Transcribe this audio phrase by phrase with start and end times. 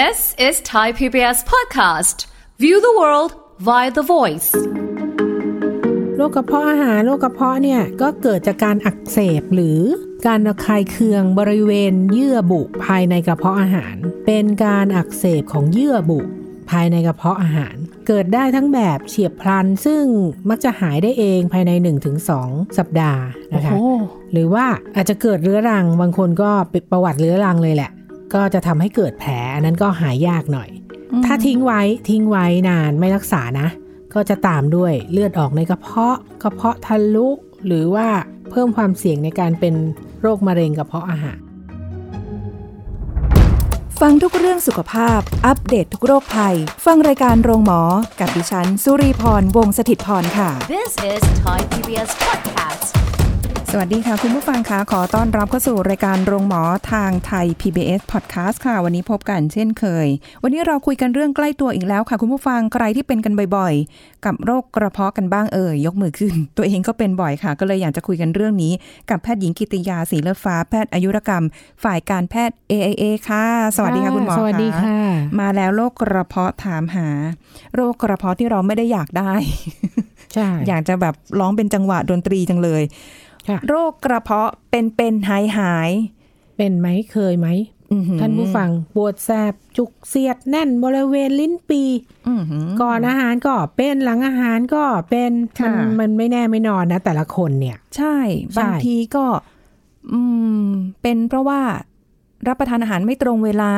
[0.00, 2.26] This is Thai PBS podcast.
[2.62, 3.30] View the world
[3.68, 4.50] via the voice.
[6.16, 9.80] โรคกระเพาะอาหารโรคกระเพาะเนี่ยก็เกิดจากการอักเสบหรือ
[10.26, 13.96] การระคายเคืองบริเวณเยื่อบุภายในกระเพาะอาหาร
[14.26, 16.20] เป็นการอักเสบของเยื่อบุ
[16.70, 17.76] ภายในกระเพาะอาหาร
[18.06, 20.04] เกิดได้ทั้งแบบเฉียบพลัน ซึ่ง
[20.48, 21.70] มักจะหายได้เองภายใน
[22.24, 23.22] 1-2 สัปดาห์
[23.54, 23.72] นะคะ
[24.32, 24.66] หรือว่า
[24.96, 27.92] อาจจะเกิดเรื้อรังบางคนก็เป็นประวัติเรื้อรังเลยแหละ
[28.34, 30.70] ก็จะทำให้เกิดแผลอันนั้นก็หายยากหน่อย
[31.24, 33.68] ถ้าทิ้งไว้ทิ้งไว้นานไม่รักษานะ
[34.14, 37.28] ก็จะตามด้วยเลือดออกในกระเพาะกระเพาะทะลุ
[37.66, 38.08] หรือว่า
[38.50, 39.74] เพิ่มความเสี่ยงในการเป็น
[40.20, 41.38] โรคมะเร็งกระเพาะอาหาร
[44.00, 46.56] ฟังทุกเรื่องสุขภาพ อัปเดตททุกโรคภัย
[46.86, 47.82] ฟังรายการโรงหมอ
[48.20, 53.03] กับดิฉัน สุรีพร วงศิตพรค่ะ This is Thai PBS podcast.
[53.76, 60.08] สวัสดีค่ะ คุณผู้ฟังคะขอต้อนรับเข้าสู่รายการโรงหมอทางไทย PBS Podcast ค่ะ วันนี้พบกันเช่นเคย
[60.42, 68.72] วันนี้เราคุยกันเรื่องใกล้ตัวอีกแล้วค่ะ คุณผู้ฟังใครที่เป็นกันบ่อยๆ กับโรคกระเพาะกันบ้างเอ่ยยกมือขึ้น ตัวเองก็เป็นบ่อยค่ะ ก็เลยอยากจะคุยกันเรื่องนี้
[69.10, 71.44] กับแพทย์หญิงกิติยาสีเลือดฟ้าแพทย์อายุรกรรม
[71.84, 73.44] ฝ่ายการแพทย์ AIA ค่ะ
[73.76, 74.96] สวัสดีค่ะคุณหมอสวัสดีค่ะ
[75.40, 77.08] มาแล้วโรคกระเพาะถามหา
[77.74, 79.32] โรคกระเพาะที่เราไม่ได้อยากได้
[80.34, 83.23] ใช่อยากจะแบบร้องเป็นจังหวะดนตรีจังเลยค่ะ
[83.68, 85.90] โรคกระเพาะเป็นเป็นหายหาย
[86.56, 87.48] เป็นไหมเคยไหม
[87.92, 91.82] อื้อหือท่านผู้ฟังปวดแสบจุกเสียดแน่นบริเวณลิ้นปี
[92.28, 98.16] อื้อหือก่อนอาหารก็เป็นหลังอาหารก็เป็นมันค่ะมันไม่แน่ไม่นอนนะ แต่ละคนเนี่ย ใช่
[98.54, 99.24] ใช่บางทีก็
[100.12, 100.20] อื
[100.64, 100.66] ม
[101.02, 101.60] เป็นเพราะว่า
[102.48, 103.72] รับประทานอาหารไม่ตรงเวลา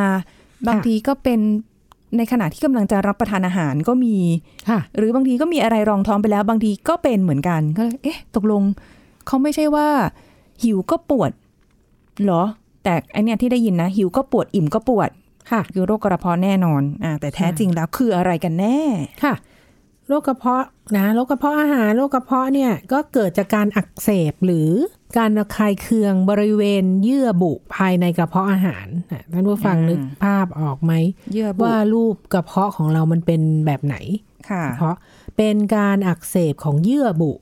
[0.69, 1.41] บางทีก็เป็น
[2.17, 4.17] ในขณะที่กำลังจะรับประทานอาหารก็มี
[4.69, 8.63] ค่ะหรือบางทีก็มีอะไรรองท้องไปแล้ว บางทีก็เป็นเหมือนกันก็เลยเอ๊ะ ตกลง
[9.27, 9.89] เขาไม่ใช่ว่า
[10.63, 11.31] หิวก็ปวด
[12.23, 12.43] เหรอ
[12.85, 15.11] แต่อันเนี้ยที่ได้ยินนะ หิวก็ปวดอิ่มก็ปวด
[15.51, 18.79] ค่ะคือโรคกระเพาะแน่นอนอ่าแต่แท้จริงแล้วคืออะไรกันแน่
[19.25, 19.35] ค่ะ
[20.09, 20.65] โรคกระเพาะ
[20.99, 24.71] นะโรคกระเพาะอาหารโรคกระเพาะเนี่ยก็เกิดจากการอักเสบหรือ
[25.19, 30.93] การระคายเคืองบริเวณเยื่อบุภายในกระเพาะอาหารน่ะท่านผู้ฟังอืมนึกภาพออกไหม
[31.33, 33.97] เยื่อบุว่ารูปกระเพาะของเรามันเป็นแบบไหน
[34.51, 34.95] ค่ะเพราะ
[35.37, 37.33] เป็นการอักเสบของเยื่อบุ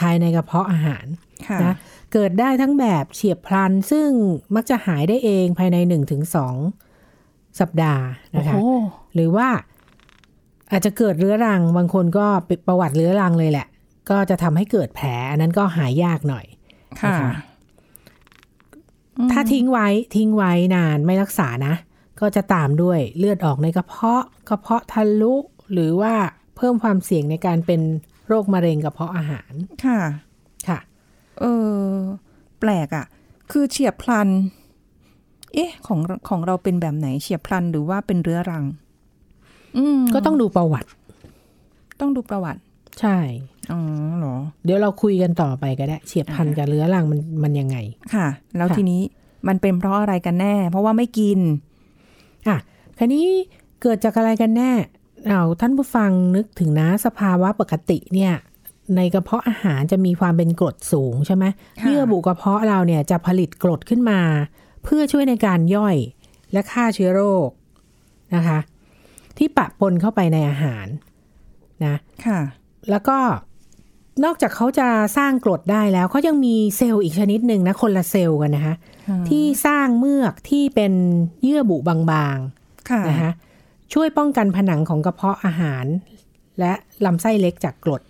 [0.00, 1.23] ภายในกระเพาะอาหารค่ะ
[1.64, 1.74] นะ
[2.12, 4.08] เกิดได้ทั้งแบบเฉียบพลัน ซึ่ง
[4.54, 5.76] มักจะหายได้เองภายใน
[6.68, 8.04] 1-2 สัปดาห์
[8.36, 8.68] นะคะโอ้โห
[9.14, 9.48] หรือว่า
[10.70, 13.66] อาจจะเกิดเรื้อรังบางคนก็เป็นประวัติเรื้อรังเลยแหละ
[14.10, 16.46] ก็จะทำให้เกิดแผลอันนั้นก็หายยากหน่อย
[17.00, 17.32] ค่ะนะคะ
[19.32, 21.74] ถ้าทิ้งไว้ทิ้งไว้นานไม่รักษานะ
[22.20, 25.34] ก็จะตามด้วยเลือดออกในกระเพาะกระเพาะทะลุ
[25.72, 26.14] หรือว่า
[26.56, 27.80] เพิ่มความเสี่ยงในการเป็น
[28.26, 29.52] โรคมะเร็งกระเพาะอาหาร
[29.84, 30.00] ค่ะค่ะ
[31.40, 31.44] เอ
[31.76, 31.88] อ
[32.60, 33.04] แปลกอะ่ะ
[33.50, 34.28] คือเฉียบพลัน
[35.54, 38.64] เอ๊ะ ของของเราเป็นแบบไหนเฉียบพลันหรือว่าเป็นเรื้อรัง
[39.76, 40.88] อืมก็ต้องดูประวัติ
[42.00, 42.60] ต้องดูประวัติ
[43.00, 43.18] ใช่
[43.72, 43.80] อ๋อ
[44.18, 47.76] เหรอ เดี๋ยวเราคุยกันต่อไปก็ได้ เฉียบพลันกับเรื้อรังมันมันยังไง
[48.14, 49.02] ค่ะ แล้วค่ะทีนี้
[49.48, 51.38] มันเป็นเพราะอะไรกันแน่ เพราะว่าไม่กิน
[52.48, 52.58] อะ
[52.98, 53.26] คราวนี้
[53.82, 54.70] เกิดจากอะไรกันแน่
[55.26, 58.32] เอาท่านผู้ฟังนึกถึงนะสภาวะปกติเนี่ย
[58.96, 61.44] ในกระเพาะอาหารจะมีความเป็นกรดสูงใช่ไหม
[61.80, 64.20] ค่ะเยื่อบุกระเพาะเราเนี่ยจะผลิตกรดขึ้นมา
[64.84, 65.96] เพื่อช่วยในการย่อย
[66.52, 67.48] และฆ่าเชื้อโรค
[68.34, 68.58] นะคะ
[69.38, 70.86] ที่ปะปนเข้าไปในอาหาร
[71.84, 71.96] นะ
[72.26, 72.40] ค่ะ
[72.90, 73.18] แล้วก็
[74.24, 78.74] นอกจากเขาจะสร้างกรดได้แล้วเขายังมีเซลล์อีกชนิดหนึ่งนะคนละเซลล์กันนะคะ
[79.28, 80.92] ที่สร้างเมือกที่เป็น
[81.42, 83.30] เยื่อบุบางๆค่ะนะคะ
[83.92, 85.84] ช่วยป้องกันผนังของกระเพาะอาหาร
[86.60, 86.72] และ
[87.04, 88.02] ลำไส้เล็กจากกรด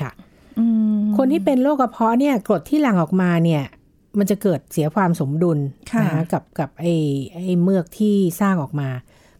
[0.00, 0.12] ค่ะ
[0.58, 0.64] อื
[0.96, 3.62] มคนที่เป็นโรคกระเพาะเนี่ยกรดที่หลั่งออกมาเนี่ย
[4.18, 5.58] มันจะเกิดเสียความสมดุล
[5.92, 6.94] ค่ะนะคะกับกับไอ้
[7.34, 8.88] ไอ้เมือกที่สร้างออกมา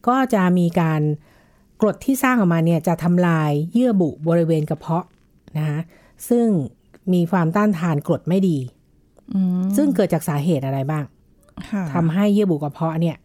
[0.06, 1.02] ก็จะมีการ
[1.80, 5.04] กรดที่สร้างออกมาเนี่ยจะทำลายเยื่อบุบริเวณกระเพาะ
[5.58, 5.80] นะคะ
[6.28, 6.46] ซึ่ง
[7.12, 8.58] มีความต้านทานกรดไม่ดี
[9.34, 11.04] อืมซึ่งเกิดจากสาเหตุอะไรบ้าง
[11.70, 13.16] ค่ะทำให้เยื่อบุกระเพาะเนี่ย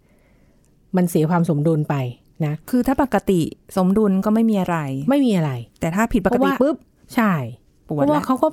[0.96, 1.96] มันเสียความสมดุลไป
[2.46, 3.42] นะ คือถ้าปกติ
[3.78, 4.78] สมดุลก็ไม่มีอะไร
[5.10, 6.76] ไม่มีอะไร แต่ถ้าผิดปกเพราะติว่าปุ๊บ
[7.16, 7.34] ใช่
[7.88, 8.48] ปวเพดราะแล้ว่าวเขาก็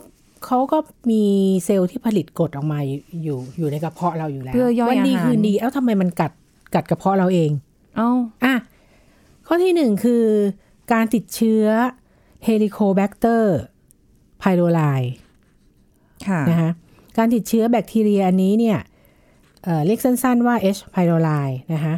[0.47, 0.79] เขาก็
[1.11, 1.23] มี
[1.65, 6.33] เซลล์ที่ผลิตกรดออกมาอยู่อยู่อยู่ในกระเพาะเราอยู่แล้วเพื่อย่อยวันดีอาหารคืนดีเอ้าทำไมมันกัด
[6.75, 7.51] กัดกระเพาะเราเอง
[7.97, 8.11] เอ้า
[8.45, 8.55] อะ
[9.47, 10.25] ข้อที่หนึ่งคือ
[10.93, 11.65] การติดเชื้อ
[12.45, 14.81] Helicobacter pylori
[16.27, 16.71] ค่ะนะคะ
[17.19, 18.79] การติดเชื้อแบคทีเรียอันนี้เนี่ย
[19.65, 20.81] เอ่อเรียกสั้นๆว่า H.
[20.95, 21.95] pylori นะคะ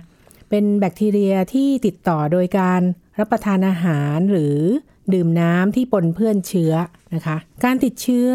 [0.48, 2.80] เป็นแบคทีเรียที่ติดต่อโดยการ
[3.18, 4.56] รับประทานอาหารหรือ
[5.14, 6.72] ดื่มน้ำที่ปนเปื้อนเชื้อ
[7.14, 8.30] นะคะ การติดเชื้อ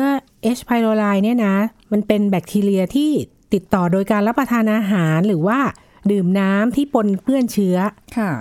[0.58, 0.62] H.
[0.70, 1.56] pylori เนี่ยนะ
[1.92, 3.12] มันเป็นแบคทีเรียที่
[3.54, 5.60] ติดต่อโดยการรับประทานอาหารหรือว่า
[6.12, 7.78] ดื่มน้ำที่ปนเปื้อนเชื้อ
[8.18, 8.32] ค่ะ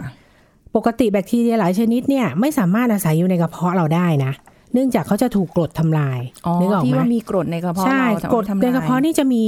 [0.76, 4.32] ปกติแบคทีเรียหลายชนิดเนี่ยไม่สามารถอาศัยอยู่ในกระเพาะเราได้นะ
[4.72, 9.44] เนื่องจากเขาจะถูกกรดทำลายอ๋อนึกออกที่ไหมว่ามีกรดในกระเพาะใช่เรากรดทำลายในกระเพาะนี่จะมี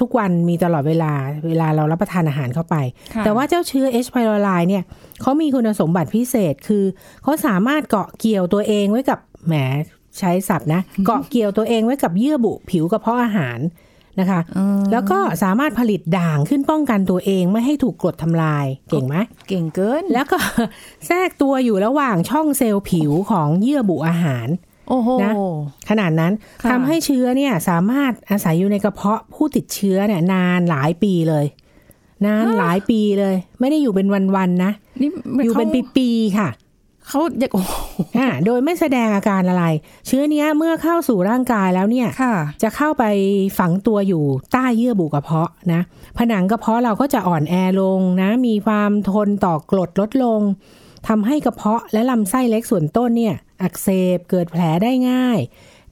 [0.00, 1.12] ทุกวันมีตลอดเวลา
[1.46, 2.76] เวลาเรารับประทานอาหารเข้าไป
[3.14, 4.08] ค่ะแต่ว่าเจ้าเชื้อ H.
[4.14, 4.82] pylori เนี่ย
[5.22, 6.84] เขามีคุณสมบัติพิเศษคือ
[7.22, 9.54] เขาสามารถเกาะเกี่ยวตัวเองไว้กับแหม
[10.18, 13.58] ใช้ศัพท์นะ เกาะเกี่ยวตัวเองไว้กับเยื่อบุผิวกระเพาะอาหาร
[14.20, 19.16] นะคะอืมแล้วก็สามารถผลิตด่างขึ้นป้องกันตัวเองไม่ให้ถูกกรดทำลาย เก่งไหม
[19.48, 20.38] เก่งเกิน แล้วก็
[21.06, 24.48] แทรกตัวอยู่ระหว่างช่องเซลล์ผิวของเยื่อบุอาหาร
[24.88, 25.32] โอ้โหนะ
[25.88, 26.32] ขนาดนั้น
[26.62, 31.46] ค่ะทำให้เชื้อเนี่ยสามารถอาศัยอยู่ในกระเพาะผู้ติดเชื้อเนี่ย นานหลายปีเลย
[32.26, 36.48] นานหลายปีเลย ไม่ได้อยู่เป็นวันๆนะนี่มัอยู่เป็นขาปีๆค่ะ
[37.08, 37.72] เขาอยากโอ้โห
[38.18, 39.64] อ่าโดยไม่แสดงอาการอะไร
[40.06, 43.04] เชื้อเนี้ยเมื่อเข้าสู่ร่างกายแล้วเนี่ยค่ะจะเข้าไป
[43.58, 45.80] ฝังตัวอยู่ใต้เยื่อบุกระเพาะนะ
[46.18, 50.40] ผนังกระเพาะเราก็จะอ่อนแอลงนะ มีความทนต่อกรดลดลง
[51.08, 55.38] ทำให้กระเพาะและลำไส้เล็กส่วนต้นเนี่ย อักเสบเกิดแผลได้ง่าย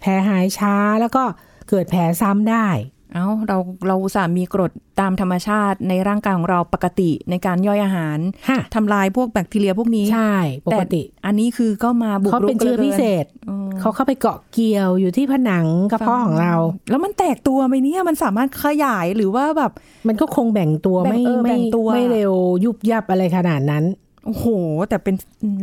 [0.01, 1.25] แผลหายช้าแล้วก็
[1.71, 2.69] เกิดแผลซ้ำได้
[3.15, 8.19] เอ้าเราเราอุตสาห์มีกรดตามธรรมชาติในร่างกายของเราปกติในการย่อยอาหาร
[8.49, 10.35] ค่ะทำลายพวกแบคทีเรียพวกนี้ใช่
[10.67, 16.55] ปกติแต่อันนี้คือก็มาบุกเขารุกเป็นเชื้อพิเศษอืมเขาเข้าไปเกาะเกี่ยวอยู่ที่ผนังกระเพาะของเรา
[16.91, 19.73] แล้วมันแตกตัวไหมเนี่ยมันสามารถขยายหรือว่าแบบ
[20.09, 22.35] มันก็คงแบ่งตัวแบ่งไม่เออแบ่ไม่งตัวไม่เร็ว
[22.65, 23.85] ยุบยับอะไรขนาดนั้น
[24.27, 24.47] โอ้โห
[24.89, 25.15] แต่เป็น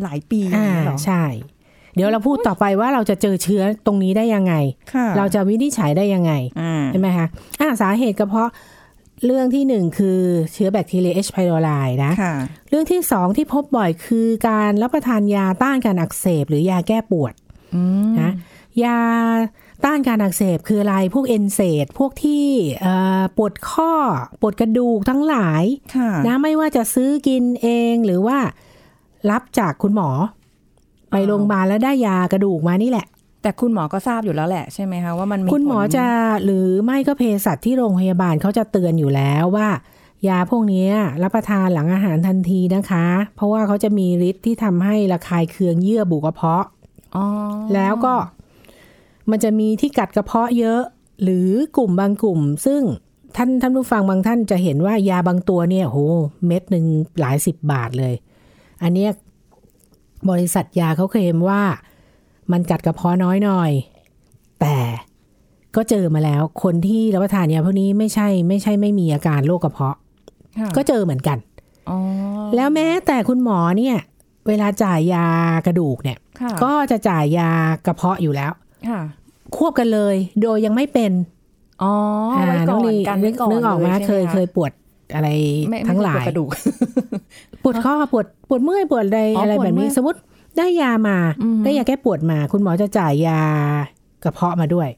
[0.03, 1.23] หลายปีอ่าเหรอใช่
[1.97, 4.53] เดี๋ยวเราพูดต่อไปว่าเราจะเจอเชื้อตรงนี้ได้ยังไง
[4.93, 7.27] ค่ะเราจะวินิจฉัยได้ยังไงอ่าใช่ไหมคะ
[7.61, 8.51] อ่าสาเหตุกระเพาะ
[9.25, 10.19] เรื่องที่หนึ่งคือ
[10.53, 11.29] เชื้อแบคทีเรีย H.
[11.35, 12.33] pylori นะค่ะ
[12.69, 17.33] เรื่องที่สองที่พบบ่อยคือการรับประทานยาต้านการอักเสบ หรือยาแก้ปวด
[17.75, 18.31] อืมนะ
[18.83, 18.99] ยา
[19.85, 22.47] ต้านการอักเสบคืออะไร พวกเอนเซดพวกที่
[22.81, 23.93] เอ่อปวดข้อ
[24.41, 25.63] ปวดกระดูกทั้งหลาย
[25.95, 28.37] ค่ะนะไม่ว่าจะซื้อกินเองหรือว่า
[29.31, 30.09] รับจากคุณหมอ
[31.11, 33.07] ไปอ๋อโรงพยาบาลแล้วได้ยากระดูกมานี่แหละ
[33.41, 36.05] แต่คุณหมอก็ทราบอยู่แล้วแหละใช่ไหมคะว่ามันมีคุณหมอผลจะ
[36.43, 39.69] หรือไม่ก็เภสัชที่โรงพยาบาลเขาจะเตือนอยู่แล้วว่า
[40.27, 40.85] ยาพวกนี้
[41.23, 43.05] รับประทานหลังอาหารทันทีนะคะ
[43.35, 46.65] เพราะว่าเขาจะมีฤทธิ์ที่ทำให้ระคายเคืองเยื่อบุกระเพาะ
[47.15, 47.25] อ๋อ
[47.73, 48.15] แล้วก็
[49.29, 50.81] มันจะมีที่กัดกระเพาะเยอะ
[51.23, 52.81] หรือกลุ่มบางกลุ่ม ซึ่ง
[53.35, 55.97] ท่านท่านผู้ฟังบางท่านจะเห็นว่ายาบางตัวเนี่ยโห
[56.47, 56.85] เม็ดหนึ่ง
[57.19, 58.13] หลายสิบบาทเลย
[58.83, 59.09] อันเนี้ย
[60.29, 61.61] บริษัทยาเขาเคลมว่า
[62.51, 63.71] มันกัดกระเพาะน้อยหน่อย
[64.61, 64.77] แต่
[65.75, 69.95] ก็เจอมาแล้ว คนที่รับประทานยาพวกนี้ไม่ใช่ ไม่ใช่ไม่มีอาการโรคกระเพาะ
[70.59, 71.37] ค่ะก็เจอเหมือนกัน
[71.89, 71.97] อ๋อ
[72.55, 73.97] แล้วแม้แต่คุณหมอเนี่ย
[74.47, 75.27] เวลาจ่ายยา
[75.65, 77.49] กระดูกเนี่ยค่ะก็จะจ่ายยา
[77.85, 78.51] กระเพาะอยู่แล้ว
[78.89, 79.01] ค่ะ
[79.57, 81.11] ควบกันเลย โดยยังไม่เป็น
[81.83, 81.93] อ๋อ
[82.47, 84.71] ไว้ก่อนลีกันไว้ก่อนนึกออกไหมลเคยใช่ไหเคยปวด
[85.15, 85.27] อะไร
[85.69, 86.49] ไม่ไม่ทั้งหลาปวยดกระดูก
[87.63, 90.19] ปวดข้อปวดปวดเมื่อยปวดอะไรอ๋ออะไรปวดแบบนี้เมื่อยสมมติ
[90.57, 93.41] ได้ยามาอืมได้ยาแก้ปวดมา คุณหมอจะจ่ายยา
[94.23, 94.89] กระเพาะมาด้วย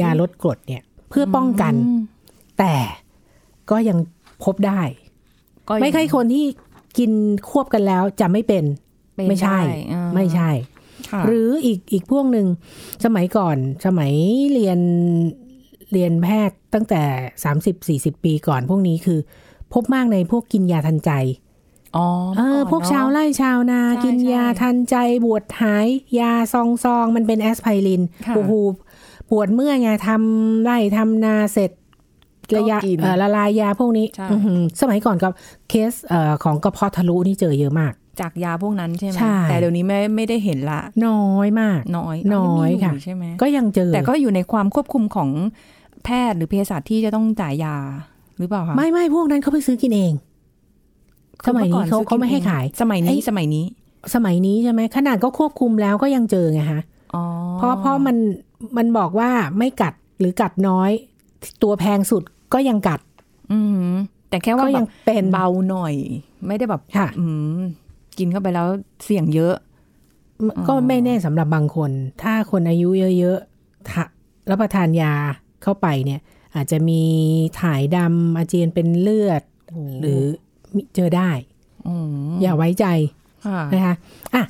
[0.00, 2.00] ยาลดกรดเนี่ย เพื่อป้องกันอืม
[2.58, 2.74] แต่
[3.70, 3.98] ก็ยัง
[4.44, 4.80] พบได้
[5.68, 6.44] ก็ยังไม่ใช่คนที่
[6.98, 7.10] กิน
[7.50, 8.64] ควบกันแล้วจะไม่เป็น
[9.16, 9.62] เป็นไม่ใช่ด้
[9.92, 10.50] อ่าไม่ใช่
[11.10, 12.46] ค่ะหรืออีกอีกพวกหนึ่ง
[13.04, 13.56] สมัยก่อน
[13.86, 14.12] สมัย
[14.52, 14.78] เรียน
[15.94, 17.02] เรียนแพทย์ตั้งแต่
[18.14, 19.18] 30-40 ปีก่อนพวกนี้คือ
[19.72, 21.12] พบมากในพวกกินยาทันใจ
[21.96, 22.06] อ๋อ
[22.36, 25.88] เออมื่พวกนชาวไร่ชาวนาใช่กินยาใช่ทันใจบวดหาย
[26.20, 28.52] ยาซองซองมันเป็นแอสไพรินค่ะโอ้โห
[29.30, 31.70] ปวดเมื่อยไงทำไร่ทำนาเสร็จ
[32.56, 35.32] ระยะก็กินเอ่อละลายยาพวกนี้ใช่อื้อหือสมัยก่อนกับ
[35.68, 45.30] เคสเอ่อของกระเพาะทะลุนี่เจอเยอะมาก จากยาพวกนั้นใช่ไหมใช่แต่เดี๋ยวนี้ไม่ไม่ได้เห็นละ น้อยมาก น้อยน้อยงมีค่ะใช่ไหมก็ยังเจอแต่ก็อยู่ในความควบคุมของ
[46.04, 47.76] แพทย์หรือเภสัชที่จะต้องจ่ายยา
[48.38, 50.12] หรือเปล่าคะไม่ไม่พวกนั้นเขาไปซื้อกินเอง
[51.48, 53.64] สมัยนี้เขาเขาไม่ให้ขาย สมัยนี้ไอ้สมัยนี้
[54.14, 56.82] สมัยนี้ใช่ไหมขนาดก็ควบคุมแล้วก็ยังเจอไงฮะ
[57.14, 57.24] อ๋อ
[57.58, 58.16] เพราะเพราะมัน
[58.76, 60.90] มันบอกว่าไม่กัดหรือกัดน้อย
[61.62, 62.22] ตัวแพงสุด
[62.54, 63.00] ก็ยังกัด
[63.52, 63.90] อืม
[64.28, 65.94] แต่แค่ว่าก็แบยังบเป็นเบาหน่อย
[66.46, 67.26] ไม่ได้แบบค่ะอื
[67.58, 67.60] ม
[68.18, 68.66] กินเข้าไปแล้ว
[69.04, 69.54] เสี่ยงเยอะ
[70.68, 71.90] ก็ไม่แน่สำหรับบางคน
[72.22, 74.04] ถ้าคนอายุเยอะๆถ้า
[74.50, 75.14] รับประทานยา
[75.64, 76.20] เข้าไปเนี่ย
[76.54, 77.02] อาจจะมี
[77.60, 79.42] ถ่ายดำอาเจียนเป็นเลือด
[80.00, 80.22] หรือ
[80.76, 81.30] มิเจอได้
[81.88, 82.86] อืมอย่าไว้ใจ
[83.46, 83.94] ค่ะนะคะ
[84.34, 84.42] อะ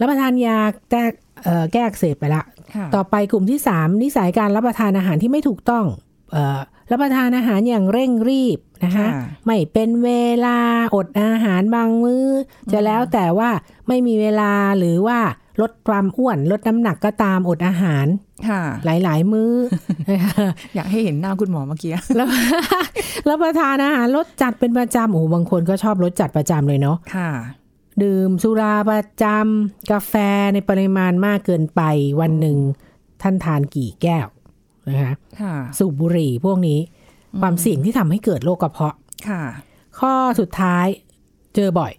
[0.00, 0.58] รับประทานยา
[0.90, 1.04] แก้
[1.44, 2.42] เอ่อแก้อักเสบไปละ
[2.74, 5.84] ค่ะต่อไปกลุ่มที่3นิสัยการรับประทานอาหารที่ไม่ถูกต้อง
[6.32, 10.10] เอ่อรับประทานอาหารอย่างเร่งรีบนะคะค่ะไม่เป็นเว
[10.46, 10.58] ลา
[10.94, 12.26] อดอาหารบางมื้อ
[12.68, 13.50] อจะแล้วแต่ว่า
[13.88, 15.18] ไม่มีเวลาหรือว่า
[15.60, 18.06] ลดความอ้วนลดน้ำหนักก็ตามอดอาหาร
[18.48, 19.52] ค่ะหลายๆมื้อ
[20.74, 22.28] อยากให้เห็นหน้าคุณหมอเมื่อกี้แล้ว
[23.26, 27.30] แล้วประทานอาหารลดจัดเป็นประจำโอ้โหบางคนก็ชอบลดจัดประจำเลยเนาะค่ะ
[28.02, 30.14] ดื่มสุราประจำกาแฟ
[30.54, 31.82] ในปริมาณมากเกินไป
[32.20, 32.58] วันหนึ่ง
[33.22, 34.26] ท่านทานกี่แก้ว
[34.88, 36.78] นะคะค่ะสูบบุหรี่พวกนี้
[37.40, 38.94] ความเสี่ยงที่ทำให้เกิดโรคกระเพาะ
[39.28, 39.42] ค่ะ
[40.00, 40.86] ข้อสุดท้าย
[41.54, 41.92] เจอบ่อย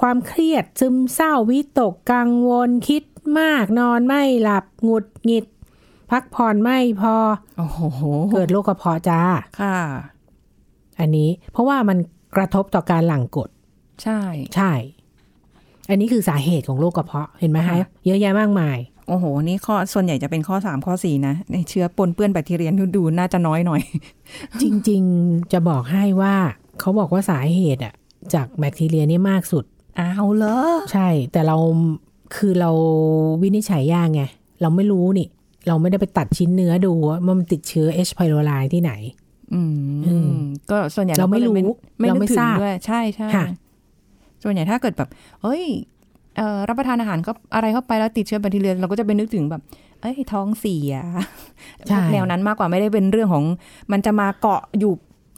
[0.00, 3.04] ความเครียด ซึมเศร้าวิตกกังวลคิด
[3.38, 5.46] มากนอนไม่หลับหงุดหงิด
[6.10, 7.14] พักผ่อนไม่พอ
[7.58, 8.02] โอ้โห
[8.32, 9.20] เกิดโรคกระเพาะจ้า
[9.60, 9.76] ค่ะ
[11.00, 11.98] อันนี้เพราะว่ามัน
[12.36, 13.50] กระทบต่อการหลั่งกรด
[14.02, 14.20] ใช่
[14.56, 14.72] ใช่
[15.88, 18.78] อันนี้คือสาเหตุของโรคกระเพาะเห็นไหมคะค่ะเยอะแยะมากมาย
[19.08, 23.82] โอ้โห นี่ข้อส่วนใหญ่จะเป็นข้อสามข้อสี่นะ ในเชื้อปนเปื้อนแบคทีเรียดูดูน่าจะน้อยหน่อย
[24.62, 26.34] จริง ๆ จะบอกให้ว่า
[26.80, 27.94] เขาบอกว่าสาเหตุอะ
[28.34, 29.64] จากแบคทีเรียนี่มากสุด
[30.00, 30.56] อ้าวเหรอ
[30.92, 31.56] ใช่ แต่เรา
[32.36, 32.70] คือเรา
[33.42, 34.22] วินิจฉัยยากไง
[34.60, 35.28] เราไม่รู้นี่
[35.68, 38.10] เราไม่ได้ไปตัดชิ้นเนื้อดูว่ามันติดเชื้อ H.
[38.18, 38.92] pylori ที่ไหน
[39.54, 40.38] อืมอืม
[40.70, 43.44] ก็ส่วนใหญ่เราไม่ก็ลยรู้ไม่เรานึไม่กถึทงราบด้วยใช่ใช่ค่ะ
[44.42, 45.08] ส่วนใหญ่ถ้าเกิดแบบ
[45.42, 45.62] เอ้ย
[46.36, 49.62] เอ่อรับประทานอาหารก็อะไรเข้าไปแล้วติดเชื้อแบคทีเรียเราก็จะไปนึกถึงแบบ
[50.00, 50.92] เอ้ยท้องเสีย
[51.88, 53.44] ใช่แนวนั้นมากกว่าไม่ได้เป็นเรื่องของ
[53.92, 54.92] มันจะมาเกาะอยู่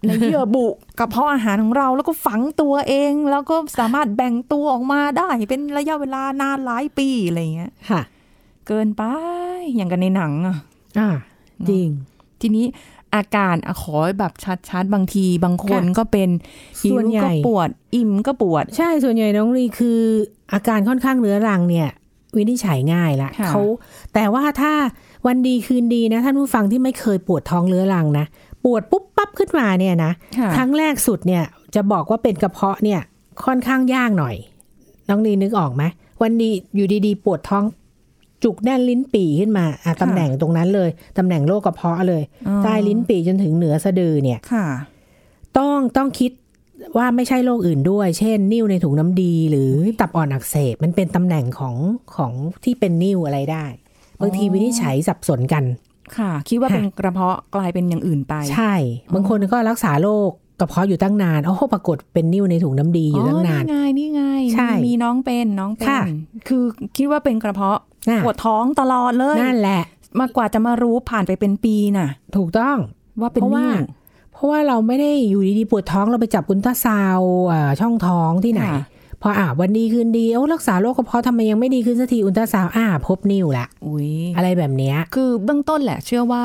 [0.07, 0.67] ในเยื่อบุ
[0.99, 8.03] กระเพาะอาหารของเราแล้วก็ฝังตัวเอง แล้วก็สามารถแบ่งตัวออกมาได้ เป็นระยะเวลานานหลายปีอะไรเงี้ยค่ะ
[8.67, 9.03] เกินไป
[9.75, 10.57] อย่างกันในหนังอะ
[10.99, 11.09] อ่า
[11.69, 11.89] จริง
[12.41, 12.67] ทีนี้
[13.15, 14.33] อาการอะขอแบบ
[14.69, 16.29] ชัดๆ บางทีบางคนค่ะก็เป็น
[16.81, 20.01] หิส่ววนใหญ่ก็ปวด อิ่มก็ปวด ใช่ส่วนใหญ่น้องรีคือ
[20.53, 21.89] อาการค่อนข้างเรื้อรังเนี่ย
[22.37, 23.63] วินิจฉัยง่ายละค่ะเขา
[24.15, 24.73] แต่ว่าถ้า
[25.27, 28.27] วันดีคืนดีนะท่านผู้ฟังที่ไม่เคยปวดท้องเรื้อรังนะ
[28.65, 33.01] ปวดปุ๊บปั๊บขึ้นมาเนี่ยนะค่ะครั้งแรกสุดเนี่ยจะบอกว่าเป็นกระเพาะเนี่ย
[33.45, 34.37] ค่อนข้างยากหน่อย
[35.09, 35.83] น้องนีนึกออกไหม
[36.23, 37.65] วันดีอยู่ดีๆ ปวดท้อง
[38.45, 44.67] จุกแน่นลิ้นปี่ขึ้นมาอะตำแหน่งตรงนั้นเลย ตำแหน่งโรคกระเพาะเลยอ๋อใต้ลิ้นปี่จนถึงเหนือสะดือเนี่ยค่ะ
[45.57, 46.33] ต้องต้องคิด
[46.97, 51.75] ว่าไม่ใช่โรคอื่นด้วย เช่น นิ่วในถุงน้ำดีหรือตับอ่อนอักเสบมันเป็นตำแหน่งของ
[52.17, 52.33] ของ
[52.65, 53.65] ที่เป็นนิ่วอะไรได้
[54.21, 55.65] บางทีอ๋อวินิจฉัยสับสนกัน
[56.19, 58.75] ค่ะ คิดว่าค่ะเป็นกระเพาะกลายเป็นอย่างอื่นไป ใช่
[59.15, 64.23] บางคนก็รักษาโรคกระเพาะอยู่ตั้งนานโอ้โหปรากฏเป็นนิ่วในถุงน้ำดีอยู่ตั้งนานไงนี่ไง
[64.55, 66.01] ใช่มีน้องเป็นน้องเป็นค่ะ
[66.49, 66.65] คือ
[66.97, 69.83] คิดว่าเป็นกระเพาะน่ะปวดท้องตลอดเลยนั่นแหละ
[70.21, 72.77] มากกว่าจะมารู้ผ่านไปเป็นปีน่ะ ถูกต้อง
[73.21, 73.85] ว่าเป็นเพราะว่านิ่ว
[74.33, 78.83] เพราะว่าเราไม่ได้อยู่ดีๆปวดท้องเราไปจับอุลตราซาวด์อ่าช่องท้องที่ไหนค่ะ
[79.23, 86.45] พออ่าวันดีคืนดีโอ้รักษาโรคกระเพาะทำไมยังไม่ดีขึ้นสักทีอุลตราซาวด์อ่าพบนิ่วละอุ้ยอะไรแบบเนี้ยคือเบื้องต้นแหละ เชื่อว่า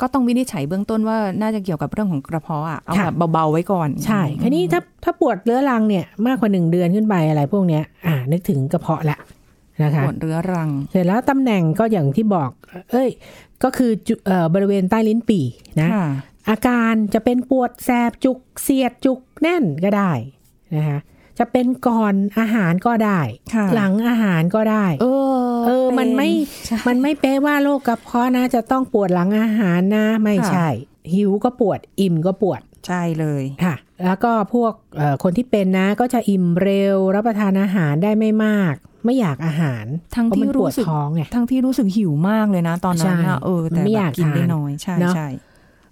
[0.00, 9.16] ก็ต้องวินิจฉัยเบื้องต้นว่าน่าจะเกี่ยวกับเรื่องของกระเพาะอะเอาค่ะแบบเบาๆไว้ก่อน ใช่คันนี้ถ้าถ้าปวดเรื้อรังเนี่ยมากกว่าหนึ่งเดือนขึ้นไปอะไรพวกเนี้ยอ่านึกถึงกระเพาะละ
[9.82, 12.50] นะคะปวดเรื้อรัง เสร็จแล้วตำแหน่งก็อย่างที่บอก
[12.90, 13.08] เอ้ย
[13.62, 15.44] ก็คือจุเอ่อบริเวณใต้ลิ้นปี่
[15.80, 16.06] นะค่ะ
[16.50, 20.12] อาการจะเป็นปวดแสบจุกเสียดจุกแน่นก็ได้
[20.76, 20.98] นะคะ
[21.38, 23.20] จะเป็นก่อนอาหารก็ได้
[23.54, 25.06] ค่ะหลังอาหารก็ได้ เอ
[25.42, 26.28] อ เออ มันไม่
[26.66, 30.68] ใช่มันไม่เป๊ะว่าโรคกระเพาะนะ จะต้องปวดหลังอาหารนะ ไม่ค่ะใช่
[31.14, 45.28] หิวก็ปวด อิ่มก็ปวด ใช่เลยค่ะ แล้วก็พวกเอ่อคนที่เป็นนะ ก็จะอิ่มเร็ว รับประทานอาหารได้ไม่มาก ไม่อยากอาหาร ทั้งเพราะที่มันปวดรู้สึกท้องไงทั้งที่รู้สึกหิวมากเลยนะ ตอนนั้นใช่นะเออ แต่ไม่แบอยาบกกินได้ทานน้อย ใช่เนอะใช่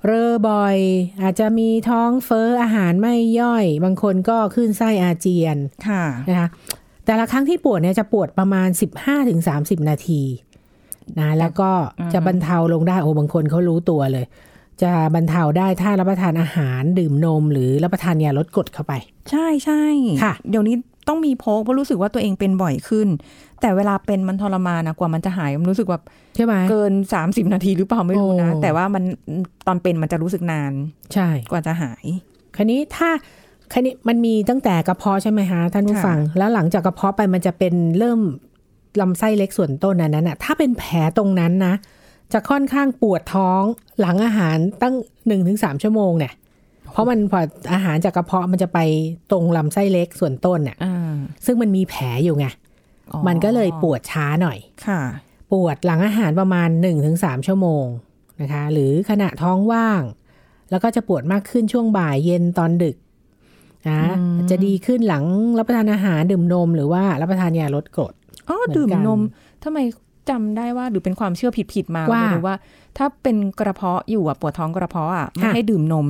[0.07, 0.77] เรอบ่อย
[1.23, 5.57] อาจจะมีท้องเฟ้ออาหารไม่ย่อย บางคนก็ขึ้นไส้อาเจียน
[5.89, 6.49] ค่ะนะคะ
[7.05, 8.69] แต่ละครั้งที่ปวดเนี่ยจะปวดประมาณ
[9.29, 10.23] 15-30 นาที
[11.19, 14.27] นะแล้วก็อืมจะบรรเทาลงได้โอ้บางคนเขารู้ตัวเลย
[14.83, 18.93] จะบรรเทาได้ถ้ารับประทานอาหารดื่มนม หรือรับประทานยาลดกรดเข้าไป
[19.31, 19.83] ใช่ใช่
[20.23, 20.77] ค่ะ เดี๋ยวนี้
[21.09, 23.09] ต้องมีพกเพราะรู้สึกว่าตัวเองเป็นบ่อยขึ้น
[23.61, 26.03] แต่เวลาเป็นมันทรมานนะกว่ามันจะหายมันรู้สึกแบบ
[26.37, 29.05] ใช่ไหมเกิน30นาทีหรือเปล่าไม่รู้นะโอ้แต่ว่ามัน
[29.67, 30.73] ตอนเป็นมันจะรู้สึกนาน
[31.15, 32.05] ใช่กว่าจะหาย
[32.57, 33.11] คราวนี้ถ้า
[33.73, 38.21] คราวนี้มันมีตั้งแต่กระเพาะใช่ไหมคะท่านผู้ค่ะฟัง แล้วหลังจากกระเพาะไปมันจะเป็นเริ่ม
[39.01, 41.75] ลำไส้เล็กส่วนต้นอันนั้นน่ะถ้าเป็นแผลตรงนั้นนะ
[42.33, 43.63] จะค่อนข้างปวดท้อง
[44.01, 44.95] หลังอาหารตั้ง
[45.27, 46.33] หนึ่งถึงสามชั่วโมงเนี่ย
[46.97, 47.41] เพราะมันพอ
[47.73, 48.79] อาหารจากกระเพาะมันจะไป
[49.31, 52.47] ตรงลำไส้เล็กส่วนต้นเนี่ยอ่าซึ่งมันมีแผลอยู่ไง
[53.13, 55.01] อ๋อมันก็เลยปวดช้าหน่อยค่ะ
[55.53, 56.69] ปวดหลังอาหารประมาณ
[57.09, 57.87] 1-3 ชั่วโมง
[58.41, 60.03] นะคะ หรือขณะท้องว่าง
[60.71, 62.97] แล้วก็จะปวดมากขึ้นช่วงบ่ายเย็นตอนดึก
[63.89, 65.25] นะอืมจะดีขึ้นหลัง
[65.59, 68.13] รับประทานอาหารดื่มนม หรือว่ารับประทานยาลดกรด
[68.49, 69.21] อ๋อเหมือนดื่มกันนม
[69.65, 69.79] ทำไม
[70.31, 72.57] จำได้ว่าหรือเป็นความเชื่อผิดๆมาว่าไม่รู้ว่า
[72.99, 76.07] ถ้าเป็นกระเพาะอยู่อะปวดท้องกระเพาะอะไม่ค่ะให้ดื่มนม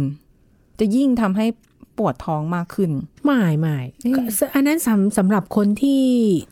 [0.80, 1.46] จะยิ่งทำให้
[1.98, 2.90] ปวดท้องมากขึ้น
[3.24, 4.20] ไม่ไม่นี่ก็
[4.54, 6.04] อันนั้นสำสำหรับคนที่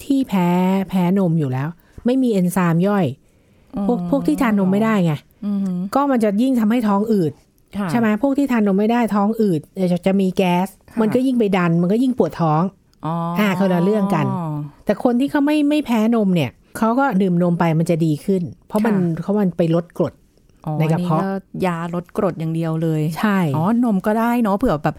[0.05, 0.49] ที่แพ้
[0.89, 1.69] แพ้นมอยู่แล้ว
[2.07, 3.07] ไม่มีเอนไซม์ย่อย
[3.87, 5.13] พวกพวกที่ทานนมไม่ได้ไง
[5.47, 7.33] อืมก็มันจะยิ่งทำให้ท้องอืด
[7.79, 12.63] ค่ะใช่ไหมพวกที่ทานนมไม่ได้ท้องอืดเดี๋ยวจะจะมีแก๊สค่ะมันก็ยิ่งไปดัน มันก็ยิ่งปวดท้อง
[13.07, 14.27] อ๋ออ่าคนละเรื่องกัน
[14.85, 20.24] แต่คนที่เขาไม่ไม่แพ้นมเนี่ยเขาก็ดื่มนมไปมันจะดีขึ้น เพราะมันเขามันไปลดกรดอ๋อ
[20.81, 21.29] ในกระเพาะอั
[21.67, 24.97] ยาลดกรดอย่างเดียวเลย ใช่ อ๋อ นมก็ได้เนาะเผื่อแบบ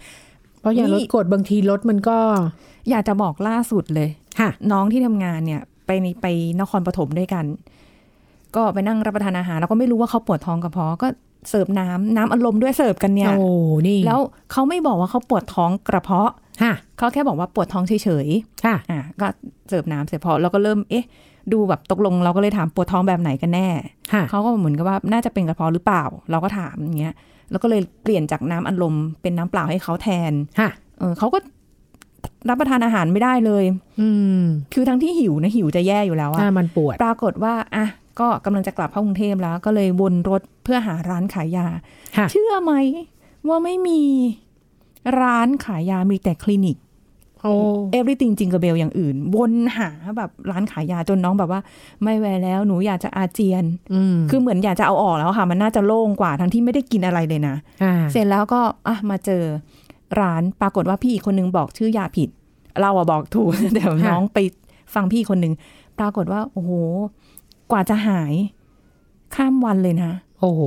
[0.60, 2.18] เพราะยาลดกรดบางทีลดมันก็
[2.90, 4.08] อยากจะบอกล่าสุดเลย
[4.40, 6.26] ค่ะน้องที่ทำงานเนี่ย ไปในไป
[6.60, 7.44] นครปฐมด้วยกัน
[8.56, 11.08] ก็ไปนั่งรับประทานอาหาร แล้วก็ไม่รู้ว่าเขาปวดท้องกระเพาะก็
[11.50, 13.48] เสิร์ฟน้ำน้ำอารมณ์ด้วยเสิร์ฟกันเนี่ยโอ้
[13.88, 14.20] นี่แล้ว
[14.52, 16.30] เขาไม่บอกว่าเขาปวดท้องกระเพาะ
[16.62, 17.92] ค่ะเขาแค่บอกว่าปวดท้องเฉ
[18.26, 18.28] ย
[18.64, 19.26] ค่ะๆอะก็
[19.68, 21.04] เสิร์ฟน้ำเสร็จพอเราก็เริ่มเอ๊ะ
[21.52, 23.68] ดูแบบตกลงเราก็เลยถามปวดท้องแบบไหนกันแน่
[24.12, 27.14] ค่ะเขาก็เหมือนกับว่าน่าจะเป็นกระเพาะหรือเปล่า เราก็ถามอย่างเงี้ย
[27.50, 31.38] แล้วก็เลยเปลี่ยนจากน้ำอัดลมเป็นน้ำเปล่าให้เขาแทนค่ะเออเขาก็
[32.48, 33.64] รับประทานอาหารไม่ได้เลย
[34.00, 34.42] อืม
[34.74, 37.86] คือทั้งที่หิวนะหิวจะแย่อยู่แล้วอะถ้ามันปวด ปรากฏว่าอะ
[38.20, 41.66] ก็กำลังจะกลับเข้ากรุงเทพแล้ว ก็เลยวนรถเพื่อหาร้านขายยา
[42.16, 42.72] ค่ะเชื่อไหม
[43.48, 44.02] ว่าไม่มี
[45.20, 46.76] ร้านขายยามีแต่คลินิก
[47.46, 47.56] โอ้
[47.98, 51.60] everything จริงกับเบลอย่างอื่น วนหาแบบร้านขายยาจนน้องแบบว่า
[52.02, 59.42] ไม่ไหวแล้วหนูอยากจะอาเจียนอืมคือเหมือนอยากจะเอาออกแล้วค่ะ มันน่าจะโล่งกว่าทั้งที่ไม่ได้กินอะไรเลยนะอ่าเสร็จแล้วก็อะมาเจอ
[60.20, 62.28] ร้านปรากฏว่าพี่อีกคนนึงบอกชื่อยาผิด
[62.80, 64.38] เราอะบอกถูกแต่น้องไป
[64.94, 65.52] ฟังพี่คนนึง
[65.98, 66.72] ปรากฏว่า โอ้โห
[67.70, 68.34] กว่าจะหาย
[69.34, 70.62] ข้ามวันเลยนะ โอ้โห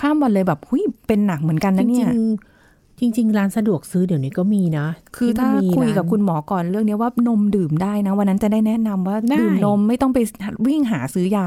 [0.00, 2.55] ข้ามวันเลยแบบหุยเป็นหนักเหมือนกันจนะริเนี่งยๆ
[3.00, 4.86] จริง ๆ ร้านสะดวกซื้อเดี๋ยวนี้ก็มีนะ
[5.16, 10.18] คือที่ถ้ามันมีคุยร้นกับคุณหมอก่อนเรื่องเนี้ยว่านมดื่มได้นะ วันนั้นจะได้แนะนำว่าได้ดื่มนมไม่ต้องไป
[10.66, 11.46] วิ่งหาซื้อยา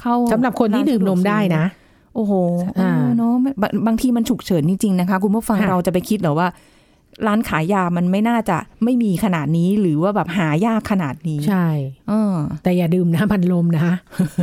[0.00, 1.64] เข้าสำหรับคนที่าดื่มนมได้นะ
[2.14, 2.32] โอ้โห
[2.80, 3.32] อ่าเออเนาะ
[3.62, 6.48] บางบางทีมันฉุกเฉินจริงๆนะคะ คุณผู้ฟังค่ะเราจะไปคิดเหรอว่า
[7.26, 11.66] ร้านขายยามันไม่น่าจะไม่มีขนาดนี้หรือว่าแบบหายากขนาดนี้ ใช่
[12.08, 13.82] เออแต่อย่าดื่มน้ำพันลมนะ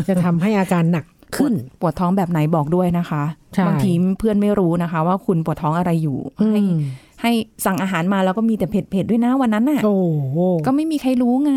[0.07, 1.05] จะทำให้อาการหนัก
[1.37, 6.73] ขึ้นปวดท้องแบบไหนบอกด้วยนะคะใช่บางทีเพื่อนไม่รู้นะคะ ว่าคุณปวดท้องอะไรอยู่อืให้ม
[7.21, 7.31] ให้
[7.65, 9.97] สั่งอาหารมาแล้วก็มีแต่เผ็ดๆด้วยนะวันนั้นน่ะโอ้
[10.33, 11.53] โหก็ไม่มีใครรู้ไง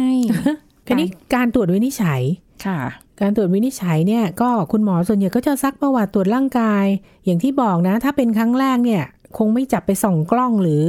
[0.86, 2.22] ทีนี้การตรวจวินิจฉัย
[2.66, 2.78] ค่ะ
[3.20, 6.84] การตรวจวินิจฉัยเนี่ย ก็คุณหมอส่วนใหญ่ก็จะซักประวัติตรวจร่างกาย
[7.24, 9.04] อย่างที่บอกนะ ถ้าเป็นครั้งแรกเนี่ย
[9.38, 10.86] คงไม่จับไปส่องกล้องหรือ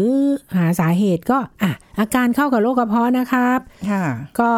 [0.56, 4.06] หาสาเหตุก็อะอาการเข้ากับโรคกระเพาะนะครับ ค่ะ
[4.40, 4.52] ก็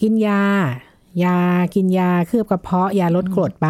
[0.00, 0.42] กินยา
[1.24, 1.38] ยา
[1.74, 3.68] กินยาเคลือบกระเพาะยาลดกรดไป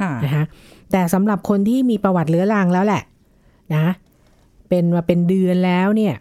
[0.00, 0.44] ค่ะนะคะ
[0.90, 3.02] แต่สำหรับคนที่มีประวัติเรื้อรังแล้วแหละ
[3.74, 3.92] นะ
[4.68, 6.14] เป็นมาเป็นเดือนแล้วเนี่ย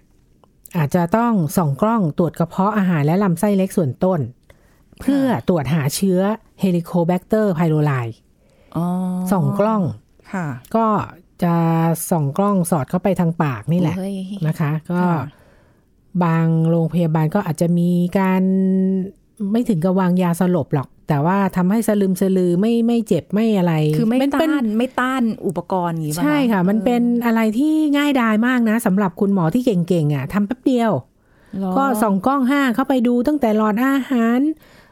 [0.77, 4.19] อาจจะต้องส่องกล้องตรวจกระเพาะอาหารและลำไส้เล็กส่วนต้น
[4.99, 6.19] เพื่อตรวจหาเชื้อ
[6.59, 7.91] Helicobacter pylori
[8.77, 8.85] อ๋อ
[9.31, 9.81] ส่องกล้อง
[10.33, 10.85] ค่ะก็
[11.43, 11.55] จะ
[12.09, 15.21] ส่องกล้องสอดเข้าไปทางปากนี่แหละเฮ้ยนะคะ ก็ค่ะ
[16.23, 18.43] บางโรงพยาบาลก็อาจจะมีการ
[19.51, 30.91] ไม่ถึงกับวางยาสลบหรอก แต่ว่าทำให้สะลึมสะลือไม่ไม่เจ็บไม่อะไร คือไม่เป็นเป็นต้านไม่ต้านอุปกรณ์อย่างนี้ป่ะใช่ค่ะ มันเป็นอะไรที่ง่ายดายมากนะสำหรับคุณหมอที่เก่งๆอะทำแป๊บเดียว
[31.57, 34.39] เหรอก็ส่องกล้องห้าเข้าไปดูตั้งแต่หลอดอาหาร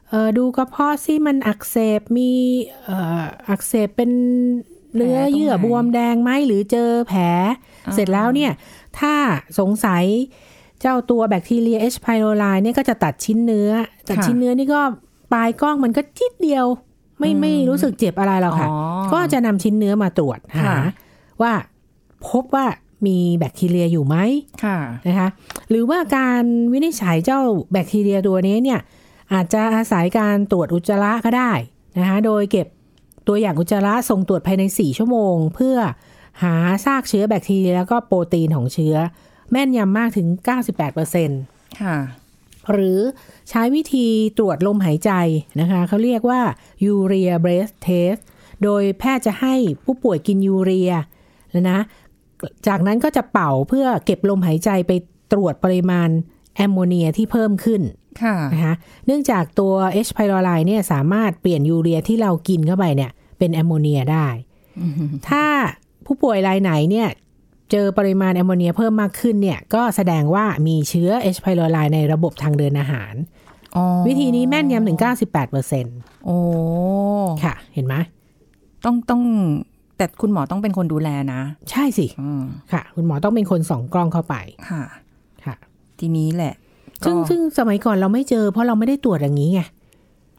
[0.10, 2.32] เอ่อดูกระเพาะซิมันอักเสบมี
[2.86, 4.12] เอ่ออักเสบเป็น
[4.96, 7.22] เนื้อเยื่อบวมแดงไหมหรือเจอแผล
[7.94, 8.52] เสร็จแล้วเนี่ย
[9.00, 9.14] ถ้า
[9.60, 10.06] สงสัย
[10.88, 11.98] เจ้าตัวแบคทีเรีย H.
[12.06, 13.70] pylori เนี่ยก็จะตัดชิ้นเนื้อ
[14.10, 14.82] ตัดชิ้นเนื้อนี่ก็
[15.34, 16.66] ปลายกล้องมันก็จิดเดียว
[17.20, 18.78] ไม่ไม่รู้สึกเจ็บอะไรหรอกค่ะอ๋อ
[19.14, 20.78] ก็จะนำชิ้นเนื้อมาตรวจหาค่ะ
[21.42, 21.54] ว่า
[22.28, 22.66] พบว่า
[23.06, 24.16] มีแบคทีเรียอยู่ไหม
[24.64, 25.30] ค่ะนะคะ
[25.70, 27.40] หรือว่าการวินิจฉัยเจ้า
[27.72, 28.80] แบคทีเรียตัวนี้เนี่ย
[29.34, 31.52] อาจจะอาศัยการตรวจอุจจาระก็ได้
[31.98, 32.68] นะคะโดยเก็บ
[33.28, 35.78] ตัวอย่างอุจจาระส่งตรวจภายใน 4 ชั่วโมง เพื่อ
[36.44, 36.54] หา
[36.86, 38.96] ซากเชื้อแบคทีเรียแล้วก็โปรตีนของเชื้อ
[39.52, 40.28] แม่นยำมากถึง
[41.04, 41.98] 98%ค่ะ
[42.72, 43.00] หรือ
[43.50, 45.12] ใช้วิธีตรวจลมหายใจ
[45.60, 46.42] นะคะเขาเรียกว่า
[46.92, 48.22] urea breath test
[48.64, 50.92] โดยแพทย์จะให้ผู้ป่วยกินยูเรีย
[51.52, 51.80] แล้วนะ
[52.68, 54.92] จากนั้นก็จะเป่าเพื่อเก็บลมหายใจไป
[55.32, 56.10] ตรวจปริมาณ
[56.56, 57.82] แอมโมเนียที่เพิ่มขึ้น
[58.22, 58.74] ค่ะนะคะ
[59.06, 59.74] เนื่องจากตัว
[60.08, 60.12] H.
[60.18, 64.28] pylori เนี่ยสามารถเปลี่ยนยูเรียที่เรากินเข้าไปเนี่ยเป็นแอมโมเนียได้
[65.30, 65.46] ถ้า
[66.06, 67.08] ผู้ป่วยรายไหนเนี่ย
[67.72, 71.40] เจอปริมาณแอมโมเนียเพิ่มมากขึ้นเนี่ยก็แสดงว่ามีเชื้อ H.
[71.44, 73.14] pylori ในระบบทางเดินอาหาร
[73.76, 75.00] อ๋อวิธีนี้แม่นยำถึง
[75.62, 76.38] 98%โอ้
[77.44, 77.96] ค่ะ เห็นไหม
[78.86, 79.22] ต้องต้อง
[79.98, 84.36] แต่คุณหมอต้องเป็นคนดูแลนะ ใช่สิอืมค่ะ คุณหมอต้องเป็นคนส่องกล้องเข้าไป
[84.70, 84.84] ค่ะ
[85.46, 85.56] ค่ะ
[86.00, 86.54] ทีนี้แหละ
[87.06, 89.62] ซึ่งก็ซึ่งสมัยก่อนเราไม่เจอ เพราะเราไม่ได้ตรวจอย่างนี้ไง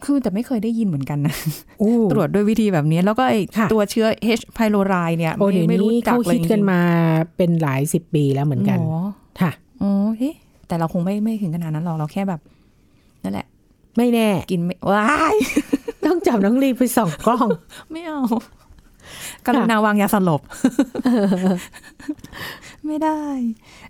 [0.04, 1.34] คือแต่ไม่เคยได้ยินเหมือนกันนะ
[1.78, 4.06] โอ้ตรวจด้วยวิธีแบบนี้ แล้วก็ไอค่ะตัวเชื้อ
[4.38, 4.44] H.
[4.56, 6.80] pylori เนี่ยโอ้เดี๋ยวไม่รู้นี้จักเขาเลยคิดกันจริงๆมา
[7.36, 9.02] เป็นหลายสิบปีแล้วเหมือนกันหรอ
[9.40, 9.50] ค่ะ
[9.82, 10.32] อ๋อเฮ้
[10.68, 12.40] แต่เราคงไม่ไม่ถึงขนาดนั้นหรอกเราแค่แบบ
[13.22, 13.46] นั่นแหละ
[13.96, 15.36] ไม่แน่ กินไม่ว้าย
[16.06, 17.46] ต้องจับน้องลีไปส่องกล้อง
[17.90, 18.20] ไม่เอา
[19.46, 20.40] กรุณาวางยาสลบ
[22.86, 23.20] ไม่ได้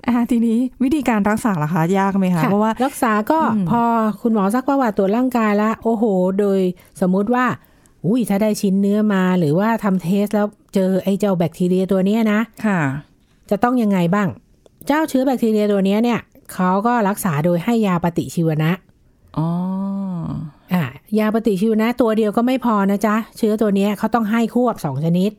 [0.06, 3.82] อ่าทีนี้วิธีการรักษาล่ะคะ ยากไหมคะค่ะเพราะว่า รักษาก็อืมพอ
[4.22, 6.04] คุณหมอซักประวัติตรวจร่างกายแล้ว โอ้โห
[6.40, 6.60] โดย
[7.00, 7.46] สมมุติว่า
[8.06, 12.80] อุ้ยถ้าได้ชิ้นเนื้อมาหรือว่าทำเทสแล้วเจอไอ้เจ้าแบคทีเรียตัวเนี้ยนะ ค่ะ
[13.50, 14.28] จะต้องยังไงบ้าง
[14.86, 16.20] เจ้าเชื้อแบคทีเรียตัวเนี้ยเนี่ย
[16.52, 18.72] เขาก็รักษาโดยให้ยาปฏิชีวนะ
[19.38, 19.48] อ๋อ
[20.74, 20.82] อ่า
[21.18, 25.30] ยาปฏิชีวนะตัวเดียวก็ไม่พอนะจ๊ะ เชื้อตัวเนี้ยเขาต้องให้ควบสองชนิด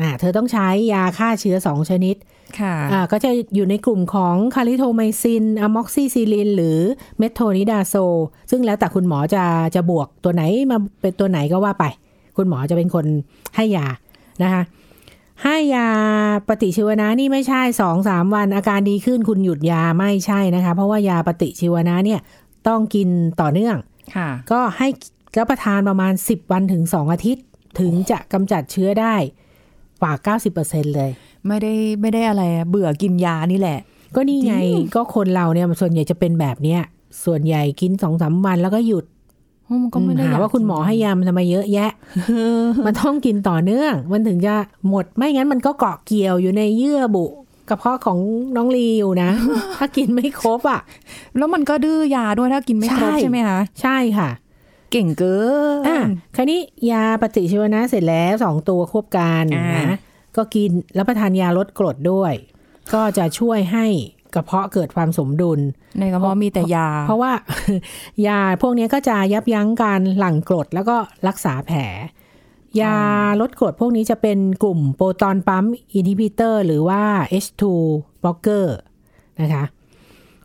[0.00, 2.16] อ่าเธอต้องใช้ยาฆ่าเชื้อสองชนิด
[2.60, 6.78] ค่ะอ่าก็จะอยู่ในกลุ่มของ clarithromycin amoxicillin หรือ
[7.18, 7.94] metronidazole
[8.50, 9.44] ซึ่งแล้วแต่คุณหมอจะ
[9.74, 11.84] จะบวกตัวไหนมาเป็นตัวไหนก็ว่าไป
[12.36, 13.06] คุณหมอจะเป็นคน
[13.56, 13.86] ให้ยา
[14.42, 14.62] นะคะ
[15.42, 15.88] ให้ยา
[16.48, 22.20] ปฏิชีวนะนี่ไม่ใช่สองสามวันอาการดีขึ้นคุณหยุดยาไม่ใช่นะคะ เพราะว่ายาปฏิชีวนะเนี่ย
[22.68, 23.08] ต้องกิน
[23.40, 23.91] ต่อเนื่องค่ะ
[24.50, 24.88] ก็ให้
[25.38, 27.44] รับประทานประมาณ 10 วันถึง 2 อาทิตย์
[27.80, 29.14] ถึงจะกำจัดเชื้อได้
[30.02, 31.10] กว่า 90%เลย
[31.46, 33.78] ไม่ได้ไม่ได้อะไรอะเบื่อกินยานี่แหละ
[34.14, 36.80] ก็นี่ไงจริงก็คนเราเนี่ยส่วนใหญ่จะเป็นแบบเนี้ย
[37.24, 39.04] ส่วนใหญ่กินสองสามวันแล้วก็หยุด
[39.82, 41.90] มันก็ไม่ได้หาอยกว่าคุณหมอให้ยามันทำไมเยอะแยะ
[42.86, 44.54] มันต้องกินต่อเนื่อง มันถึงจะ
[44.88, 47.32] หมดไม่งั้นมันก็เกาะเกี่ยวอยู่ในเยื่อบุก
[47.72, 48.18] ระเพาะของ
[48.56, 49.30] น้องลีอยู่นะ
[49.78, 50.80] ถ้ากินไม่ครบอะ
[51.36, 54.30] แล้วมันก็ดื้อยาด้วยถ้ากินไม่ครบใช่ใช่ไหมคะใช่ค่ะ
[54.92, 55.36] เก่งเกิ
[55.88, 59.98] อะนคราวนี้ยาปฏิชีวนะเสร็จแล้วสองตัวควบกันอ่านะ
[60.36, 62.32] ก็กินรับประทานยาลดกรดด้วย
[62.94, 63.86] ก็จะช่วยให้
[64.34, 65.60] กระเพาะเกิดความสมดุล
[65.98, 67.32] ในกระเพาะมีแต่ยา เพราะว่า
[68.26, 70.96] ยาพวกนี้ก็จะยับยั้งการหลั่งกรดแล้วก็
[71.28, 71.78] รักษาแผล
[72.80, 72.96] ยา
[73.40, 77.02] ลดกรดพวกนี้จะเป็นกลุ่มโปรตอนปั๊มอินฮิบิเตอร์หรือว่า
[77.44, 77.62] H2
[78.22, 78.64] blocker
[79.40, 79.64] นะคะ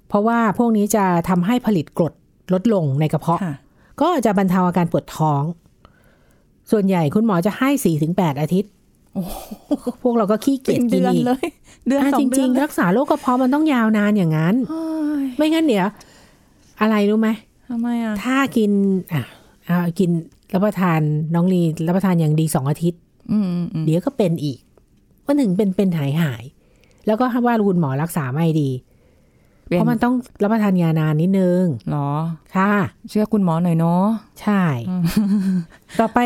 [0.08, 2.14] เพราะว่าพวกนี้จะทำให้ผลิตกรด
[2.54, 3.56] ลดลงในกระเพาะค่ะ
[4.02, 5.44] ก็จะบรรเทาอาการปวดท้อง
[6.72, 8.72] ส่วนใหญ่คุณหมอจะให้4-8ถึงอาทิตย์
[10.04, 11.46] พวกเราก็ขี้เกียจกินเดือนอีกเลย
[11.88, 14.86] เดือนอะสอจงเดืริองนๆรักษาโรคกระเพาะมันต้องยาวนานอย่างนั้นเฮ้
[15.24, 15.90] ยไม่งั้นเดี๋ยว
[16.82, 17.30] อะไรรู้ไหม
[17.70, 18.72] ทำไมอะถ้ากิน
[19.14, 19.24] อะอ่า
[20.00, 20.10] กิน
[20.54, 21.00] รับประทาน
[21.34, 23.02] น้องลีรับประทานอย่างดีสองอาทิตย์
[23.32, 24.60] อืมอืมอืมเดี๋ยวก็เป็นอีก
[25.26, 28.70] วันหนึ่งเป็นเป็นหายหายๆแล้วก็ว่าคุณหมอรักษาไม่ดี
[29.68, 32.10] เป็เพราะมันต้องรับประทานยานานนิดนึงหรอ
[32.56, 32.72] ค่ะ
[33.10, 34.06] เชื่อคุณหมอหน่อยเนาะ
[34.42, 34.64] ใช่
[36.00, 36.20] ต่อไป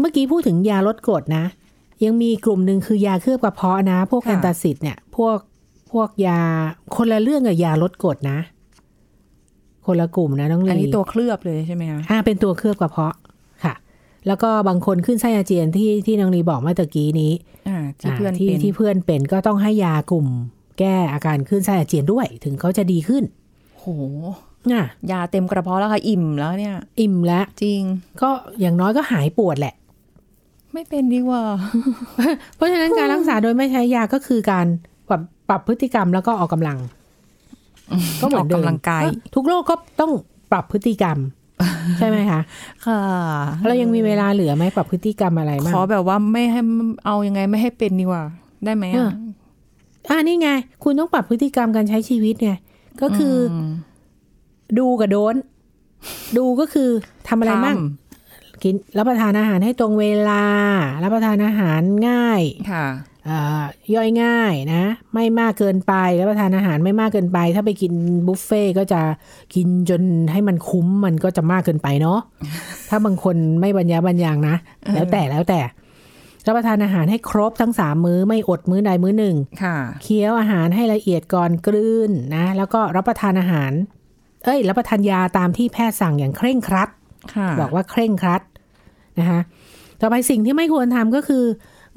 [0.00, 1.44] เมื่อกี้พูดถึงยาลดกรดนะ
[2.04, 5.38] ยังมีกลุ่มหนึ่งคือยาเคลือบกระเพาะนะ พวกค่ะแอนตาซิดเนี่ย พวก
[5.92, 6.40] พวกยา
[6.96, 8.38] คนละเรื่องกับยาลดกรดนะ
[9.86, 13.14] คนละกลุ่มนะน้องลีอันนี้ตัวเคลือบเลยใช่ไหมคะอ่าเป็นตัวเคลือบกระเพาะ
[13.64, 13.74] ค่ะ
[14.26, 17.32] แล้วก็บางคนขึ้นไส้อาเจียนที่ที่น้องลีบอกเมื่อตะกี้นี้
[17.68, 20.26] อ่าที่เพื่อนอ่าที่เป็นที่เพื่อนเป็นก็ต้องให้ยากลุ่ม
[20.78, 23.24] แก้อาการขึ้นไส้อาเจียนด้วย ถึงเขาจะดีขึ้น
[23.78, 23.84] โห
[24.72, 27.82] น่ะยาเต็มกระเพาะแล้วค่ะอิ่มแล้วเนี่ย อิ่มแล้วจริง
[28.22, 29.74] ก็อย่างน้อยก็หายปวดแหละ
[30.72, 31.42] ไม่เป็นดีกว่า
[32.56, 34.66] เพราะฉะนั้นการรักษาโดยไม่ใช้ยาก็คือการ
[35.08, 36.78] ปรับปรับพฤติกรรมแล้วก็ออกกำลัง
[38.20, 39.02] ก็เหมือนเดิมออกกำลังกาย
[39.34, 40.12] ทุกโรคก็ต้อง
[40.50, 41.18] ปรับพฤติกรรม
[41.98, 42.40] ใช่ไหมคะ
[42.86, 43.00] ค่ะ
[43.66, 46.60] เรายังมีเวลาเหลือไหมปรับพฤติกรรมอะไรขบ้างอแบบว่าไม่ให้
[47.06, 48.22] เอายังไงไม่ให้เป็นดีกว่า
[48.64, 49.12] ได้ไหมเออะ
[50.08, 50.48] ออ่านี่ไง
[50.84, 52.50] คุณต้องปรับพฤติกรรมการใช้ชีวิตไง
[53.02, 53.72] ก็คืออม
[54.78, 55.34] ดูกับโดน
[56.38, 56.90] ดูก็คือ
[57.28, 60.44] ทำอะไรบ้างทกินรับประทานอาหารให้ตรงเวลา
[61.02, 63.15] รับประทานอาหารง่ายำค่ะเอ่อ
[63.94, 64.82] ย่อยง่ายนะ
[65.14, 67.92] ไม่มากเกินไปรับประทานอาหารไม่มากเกินไป ถ้าไปกิน
[68.26, 69.00] บุฟเฟ่ต์ก็จะ
[69.54, 72.18] กินจนให้มันคุ้มมันก็จะมากเกินไปเนาะ
[72.88, 74.56] ถ้าบางคนไม่บรรยาบรรยังนะ
[74.94, 75.60] แล้วแต่แล้วแต่
[76.46, 83.72] รับประทานอาหารให้ครบทั้งสามมื้อไม่อดมื้อใดมื้อหนึ่งค่ะเคี้ยวอาหารให้ละเอียดก่อนกลืนนะ แล้วก็รับประทานอาหาร
[84.44, 86.88] เอ้ย รับประทานยาตามที่แพทย์สั่งอย่างเคร่งครัด
[87.34, 88.42] ค่ะบอกว่าเคร่งครัด
[89.18, 89.40] นะคะ
[90.00, 91.44] ต่อไปสิ่งที่ไม่ควรทำก็คือ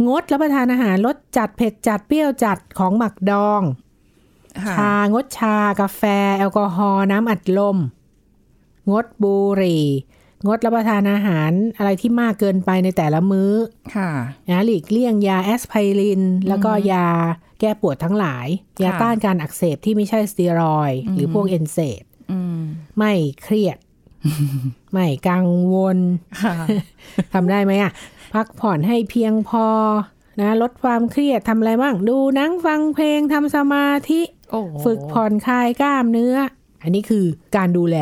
[0.07, 3.61] งดรับประทานอาหารรสจัดเผ็ดจัดเปรี้ยวจัดของหมักดอง
[4.63, 6.01] ค่ะชางดชากาแฟ
[6.37, 7.77] แอลกอฮอล์น้ำอัดลม
[8.91, 9.85] งดบุหรี่
[10.47, 13.51] งดรับประทานอาหารอะไรที่มากเกินไปในแต่ละมื้อ
[13.95, 14.11] ค่ะ
[14.49, 17.07] นะหลีกเลี่ยงยาแอสไพริน แล้วก็ยา
[17.59, 18.47] แก้ปวดทั้งหลาย
[18.83, 22.59] ยาค่ะต้านการอักเสบที่ไม่ใช่สเตียรอยด์หรือพวกเอนเซดอืม
[22.97, 23.77] ไม่เครียด
[24.91, 25.97] ไม่กังวล
[26.43, 26.55] ค่ะ
[27.33, 27.91] ทำได้ไหมอะ
[28.33, 29.65] พักผ่อนให้เพียงพอ
[30.41, 36.35] นะลดความเครียดทำอะไรบ้าง ดูหนังฟังเพลงทำสมาธิโอ้โหฝึกผ่อนคลายกล้ามเนื้อ
[36.83, 37.97] อันนี้คือการดูแล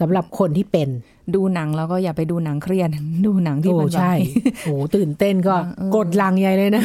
[0.00, 0.88] สำหรับคนที่เป็น
[1.34, 2.88] ดูหนังแล้วก็อย่าไปดูหนังเครียด
[3.26, 4.12] ดูหนังที่โอ้มันแบบใช่
[4.64, 6.82] โอ้ตื่นเต้นก็เออกดลังใหญ่เลยนะ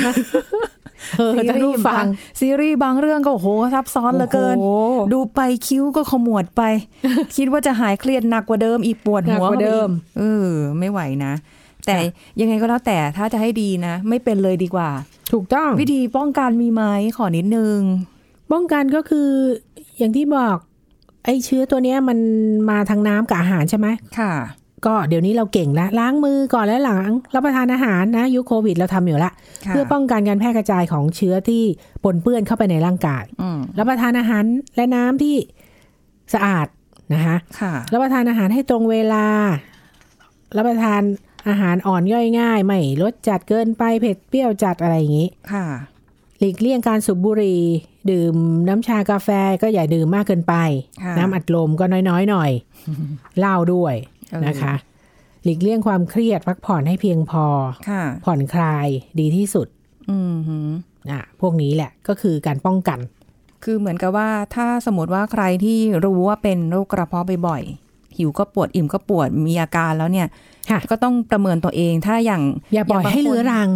[1.17, 2.05] เออท่านผู้ฟัง
[2.39, 6.61] ซีรีส์บางเรื่องก็โอ้โหซับซ้อนเหลือเกินโอ้โหดูไปคิ้วก็ขมวดไป
[7.35, 11.33] คิดว่าจะหายเครียดหนักกว่าเดิมอีกปวดหัวหนักกว่าเดิมข้ไปอีกเออไม่ไหวนะ
[11.85, 11.95] แต่
[12.39, 14.89] ยังไงก็แล้วแต่ถ้าจะให้ดีนะ ไม่เป็นเลยดีกว่า
[15.31, 16.83] ถูกต้องวิธีป้องกันมีไหม
[17.17, 17.79] ขอนิดนึง
[18.51, 19.29] ป้องกันก็คือ
[19.97, 20.57] อย่างที่บอก
[21.25, 22.17] ไอ้เชื้อตัวเนี้ยมัน
[22.69, 23.87] มาทางน้ำกับอาหารใช่ไหม
[24.19, 24.33] ค่ะ
[24.85, 29.31] ก็เดี๋ยวนี้เราเก่งแล้วล้างมือก่อนและหลังรับประทานอาหารนะยุคโควิดเราทำอยู่ละ
[29.65, 31.63] ค่ะเพื่อป้องกันการแพร่กระจายของเชื้อที่
[32.03, 34.43] ปนเปื้อนเข้าไปในร่างกายอืมรับประทานอาหาร
[34.75, 35.35] และน้ำที่
[36.33, 36.67] สะอาด
[37.13, 39.25] นะคะค่ะรับประทานอาหารให้ตรงเวลา
[40.57, 41.01] รับประทาน
[41.49, 45.65] อาหารอ่อนย่อยง่าย ไม่รสจัดเกินไปเผ็ดเปรี้ยวจัดอะไรอย่างนี้ค่ะ
[46.39, 47.61] หลีกเลี่ยงการสูบบุหรี่
[48.11, 48.35] ดื่ม
[48.67, 49.29] น้ำชากาแฟ
[49.61, 50.55] ก็อย่าดื่มมากเกินไป
[51.03, 52.51] ค่ะน้ำอัดลมก็น้อยๆหน่อย
[53.39, 54.75] เหล้าด้วยเออ นะคะ
[55.43, 57.45] หลีกเลี่ยงความเครียดพักผ่อนให้เพียงพอ
[57.89, 58.87] ค่ะผ่อนคลาย
[59.19, 59.67] ดีที่สุด
[60.09, 60.67] อืมหือ
[61.11, 62.99] อะพวกนี้แหละก็คือการป้องกัน
[63.63, 70.27] คือเหมือนกับว่าถ้าสมมติว่าใครที่รู้ว่าเป็นโรคกระเพาะบ่อยๆหิวก็ปวดอิ่มก็ปวดมีอาการแล้วเนี่ย
[70.69, 73.69] ค่ะก็ต้องประเมินตัวเองถ้าอย่างอย่าปล่อยให้เรื้อรัง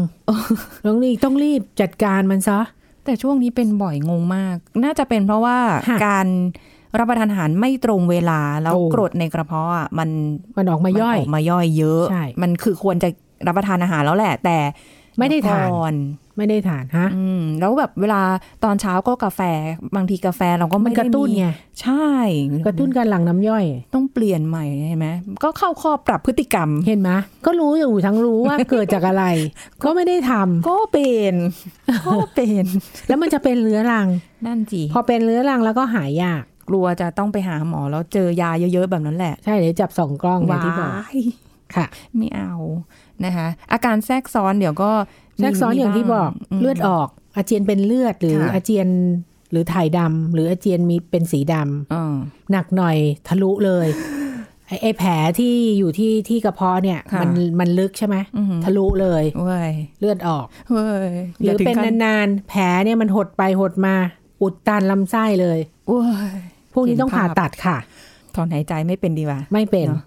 [0.85, 2.59] ต้องรีบต้องรีบจัดการมันซะ
[3.05, 5.57] แต่ช่วงนี้เป็นบ่อยงงมาก น่าจะเป็นเพราะว่า
[5.89, 6.27] ค่ะการ
[6.99, 10.09] รับประทานอาหารไม่ตรงเวลาแล้วโอ้กรดในกระเพาะอะมัน
[10.57, 13.09] มันออกมาย่อยนกมาย่อยเยอะใช่มันคือควรจะ
[13.47, 14.57] รับประทานอาหารแล้วแหละ แต่
[15.19, 15.95] ไม่ได้ทานก่อน
[16.37, 18.21] ไม่ได้ทานฮะอืมแล้วแบบเวลา
[18.63, 19.41] ตอนเช้าก็กาแฟ
[19.95, 21.47] บางทีกาแฟเราก็มัไม่นได้กระตุ้นมีไง
[21.81, 22.09] ใช่
[22.65, 25.07] กระตุ้นการหลั่งน้ำย่อย ต้องเปลี่ยนใหม่ใช่ไหม
[25.43, 27.11] ก็เข้าข้อปรับพฤติกรรมเห็นไหม
[27.45, 29.25] ก็รู้อยู่ทั้งรู้ว่าเกิดจากอะไร
[29.83, 31.33] ก็ไม่ได้ทำก็เป็น
[32.07, 32.65] ก็เป็น
[33.07, 34.07] แล้วมันจะเป็นเรื้อรัง
[34.45, 41.17] นั่นจีพอเป็นเรื้อรังแล้วก็หายยาก กลัวจะต้องไปหาหมอแล้วเจอยาเยอะๆแบบนั้นแหละ ใช่เดี๋ยวจับสองกล้องอย่างที่บอกว้าย
[41.75, 41.85] ค่ะ
[42.17, 42.53] ไม่เอา
[43.25, 44.91] นะคะ อาการแทรกซ้อนเดี๋ยวก็
[45.37, 48.87] แทรกซ้อนอย่างที่บอกมเลือดออก อาเจียนเป็นเลือดหรือค่ะอาเจียน
[49.51, 52.15] หรือถ่ายดำหรืออาเจียนมีเป็นสีดำอ่า
[52.51, 52.97] หนักหน่อย
[53.27, 53.87] ทะลุเลย
[54.67, 63.95] ไอ้ไอ้แผลที่อยู่ที่ที่กระเพาะเนี่ยค่ะมันมันลึกใช่ไหมอือหือทะลุเลยเว้ยเลือดออกเว้ยหรือเป็นย่าถึงขั้นานๆแผลเนี่ยมันหดไปหดมา
[64.41, 66.03] อุดตันลำไส้เลยเว้
[66.35, 66.37] ย
[66.73, 67.77] พวกนี้ต้องเห็นผ่าภาพตัดค่ะ
[68.35, 70.01] ถอนหายใจไม่เป็นดีกว่า ไม่เป็นเนอะ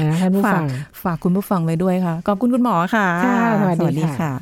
[0.00, 0.64] นะท่านผู้ฝากฟัง
[1.02, 3.40] ฝากคุณผู้ฟังไว้ด้วยค่ะขอบคุณคุณหมอค่ะค่ะ
[3.78, 4.32] สวัสดีค่ะ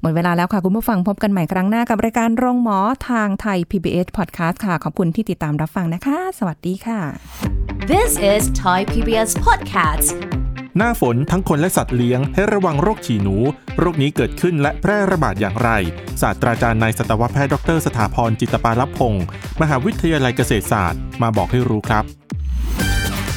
[0.00, 7.00] หมดเวลาแล้วค่ะ คุณผู้ฟังพบกันใหม่ครั้งหน้ากับรายการโรงหมอทางไทย PBS Podcast ค่ะ ขอบคุณที่ติดตามรับฟังนะคะ สวัสดีค่ะ
[7.92, 10.47] This is Thai PBS Podcast.
[10.78, 13.36] หน้าฝนทั้งคนและสัตว์เลี้ยงให้ระวังโรคฉี่หนู
[13.78, 15.70] โรคนี้เกิดขึ้นและแพร่ระบาดอย่างไร
[16.22, 19.24] ศาสตราจารย์นายสัตวแพทย์ดร สถาพรจิตปาลพงศ์
[19.60, 22.04] มหาวิทยาลัยเกษตรศาสตร์ มาบอกให้รู้ครับ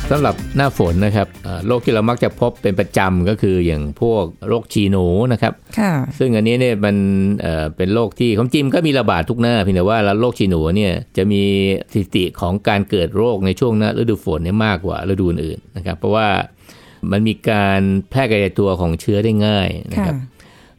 [0.10, 6.96] สำหรับหน้าฝนนะครับเอ่อโรคที่เรามักจะพบเป็นประจำก็คืออย่างพวกโรคฉี่หนูนะครับค่ะซึ่งอันนี้เนี่ยมัน
[7.42, 11.44] เอ่อเป็นโรคที่ของจริมก็มีระบาดทุกหน้าเพียงแต่ว่าแล้วโรคฉี่หนูเนี่ยจะมี
[11.92, 16.28] สถิติของการเกิดโรคในช่วงหน้าฤดูฝนเนี่ยมากกว่าฤดูอื่นๆนะครับเพราะว่า
[17.12, 20.16] มันมีการแพร่กระจายตัวของเชื้อได้ง่ายนะค่ะครับ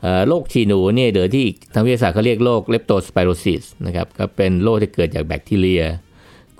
[0.02, 5.82] เอ่อโรคฉี่หนูเนี่ยเดี๋ยวที่ทางวิทยาศาสตร์เขาเรียกโรคเลปโตสไปโรซิสนะครับก็เป็นโรคที่เกิดจากแบคทีเรีย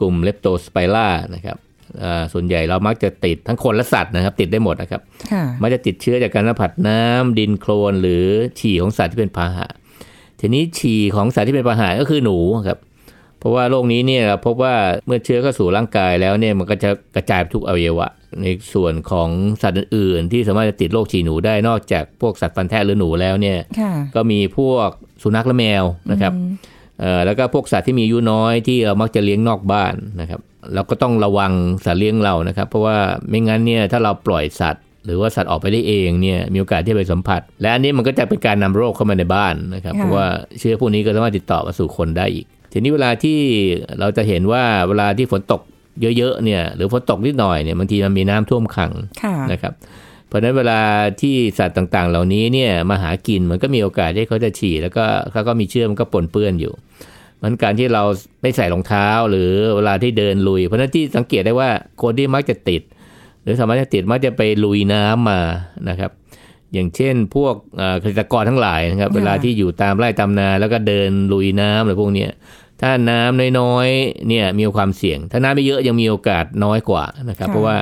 [0.01, 1.57] กลุ่มเลปโตสไปร่านะครับ
[1.99, 8.27] เอ่อส่วนใหญ่เรามักจะติดทั้งคนและสัตว์นะครับ ติดได้หมดนะครับค่ะมักจะติดเชื้อจากการสัมผัสน้ำดินโคลนหรือ
[8.61, 9.67] ฉี่ของสัตว์ที่เป็นพาหะ
[10.41, 12.79] ทีนี้ฉี่ของสัตว์ที่เป็นพาหะก็คือหนูครับ
[13.43, 14.75] เพราะว่าโรคนี้เนี่ยเราพบว่า
[15.07, 18.09] เมื่อเชื้อเข้าสู่ร่างกายแล้วเนี่ยมันก็จะกระจายไปทุกอวัยวะ
[18.43, 19.29] ในส่วนของ
[19.63, 24.89] สัตว์อื่นๆ ที่สามารถจะติดโรคฉี่หนูได้นอกจากพวกสัตว์ฟันแทะหรือหนูแล้วเนี่ยค่ะก็มีพวก
[25.23, 26.33] สุนัขและแมวนะครับ
[27.01, 30.41] เอ่อแล้วก็พวกสัตว์ที่มีอายุน้อยที่เรามักจะเลี้ยงนอกบ้านนะครับ
[30.75, 31.53] เราก็ต้องระวัง
[31.85, 40.27] สัตว์เลี้ยงเรานะครับ เพราะว่าไม่งั้นเนี่ยถ้าเราปล่อยสัตว์ หรือว่าสัตว์ออกไปได้เองเนี่ยมีโอกาสที่จะไปสัมผัส และอันนี้มันก็จะเป็นการนำโรคเข้ามาในบ้านนะครับค่ะเพราะว่า
[40.59, 43.39] เชื้อพวกนี้ก็สามารถติดต่อมาสู่คนได้อีก ทีนี้เวลาที่
[44.01, 45.61] เราจะเห็นว่าเวลาที่ฝนตก
[46.19, 49.73] เยอะๆเนี่ยหรือฝนตกนิดหน่อยเนี่ยบางทีมันมีน้ำท่วมขังค่ะนะครับ
[50.29, 50.81] เพราะฉะนั้นเวลา
[51.21, 56.73] ที่สัตว์ต่างๆ เหล่านี้เนี่ยมาหากินมันก็มีโอกาสที่เขาจะฉี่แล้วก็เขาก็มีเชื้อมันก็ปนเปื้อนอยู่
[57.43, 58.03] มันการที่เรา
[58.43, 61.71] ไม่ใส่รองเท้าหรือเวลาที่เดินลุย เพราะฉะนั้นที่สังเกตได้ว่า
[62.03, 62.83] คนที่มักจะติด
[63.43, 65.41] หรือสามารถจะติดมักจะไปลุยน้ำมา
[65.89, 66.11] นะครับ
[66.75, 72.31] อย่างเช่น พวกเอ่อเกษตรกรทั้งหลายนะครับค่ะเวลาที่อยู่ตามไร่ตามนา แล้วก็เดินลุยน้ำอะไรพวกเนี้ย
[72.83, 77.77] ถ้าน้ำน้อยๆเนี่ยมีความเสี่ยง ถ้าน้ำไม่เยอะยังมีโอกาสน้อยกว่านะครับ เพราะว่า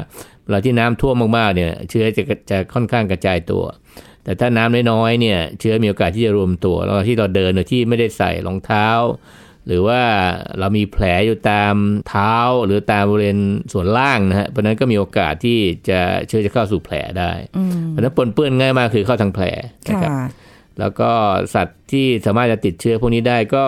[0.44, 3.64] เวลาที่น้ำท่วมมากๆเนี่ยเชื้อจะจะค่อนข้างกระจายตัว
[4.24, 8.88] แต่ถ้าน้ำน้อยๆเนี่ยเชื้อมีโอกาสที่จะรวมตัวแล้วที่เราเดินโดยที่ไม่ได้ใส่รองเท้า
[9.66, 10.00] หรือว่า
[10.58, 11.74] เรามีแผลอยู่ตาม
[12.08, 13.38] เท้าหรือตามบริเวณ
[13.72, 19.44] ส่วนล่างนะฮะเพราะฉะนั้นก็มีโอกาสที่จะเชื้อจะเข้าสู่แผลได้อืมเพราะฉะนั้นปนเปื้อนง่ายมากคือเข้าทางแผล
[19.90, 20.28] นะครับค่ะ
[20.80, 21.10] แล้วก็
[21.54, 23.64] สัตว์ที่สามารถจะติดเชื้อพวกนี้ได้ก็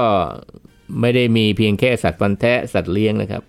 [1.01, 3.43] ไม่ได้มีเพียงแค่สัตว์ฟันแทะสัตว์เลี้ยงนะครับ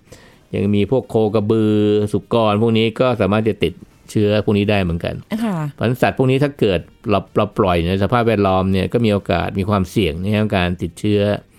[0.55, 1.73] ยังมีพวกโคกระบือ
[2.11, 3.73] สุกรพวกนี้ก็สามารถจะติด
[4.11, 6.79] เชื้อพวกนี้ได้เหมือนกันค่ะเพราะฉะนั้นสัตว์พวกนี้ถ้าเกิด
[7.09, 11.52] เราเราปล่อยในสภาพแวดล้อมเนี่ยก็มีโอกาสมีความเสี่ยงในเรื่องการติดเชื้อเอ่อ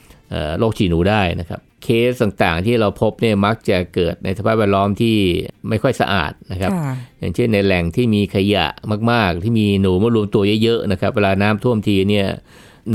[0.58, 5.16] โรคฉี่หนูได้นะครับเคสต่างๆที่เราพบเนี่ยมักจะเกิดในสภาพแวดล้อมที่
[5.68, 8.66] ไม่ค่อยสะอาดนะครับค่ะอย่างเช่นในแหล่งที่มีขยะ
[9.10, 12.26] มาก ๆ ที่มีหนูมารวมตัวเยอะๆนะครับเวลาน้ำท่วมทีเนี่ย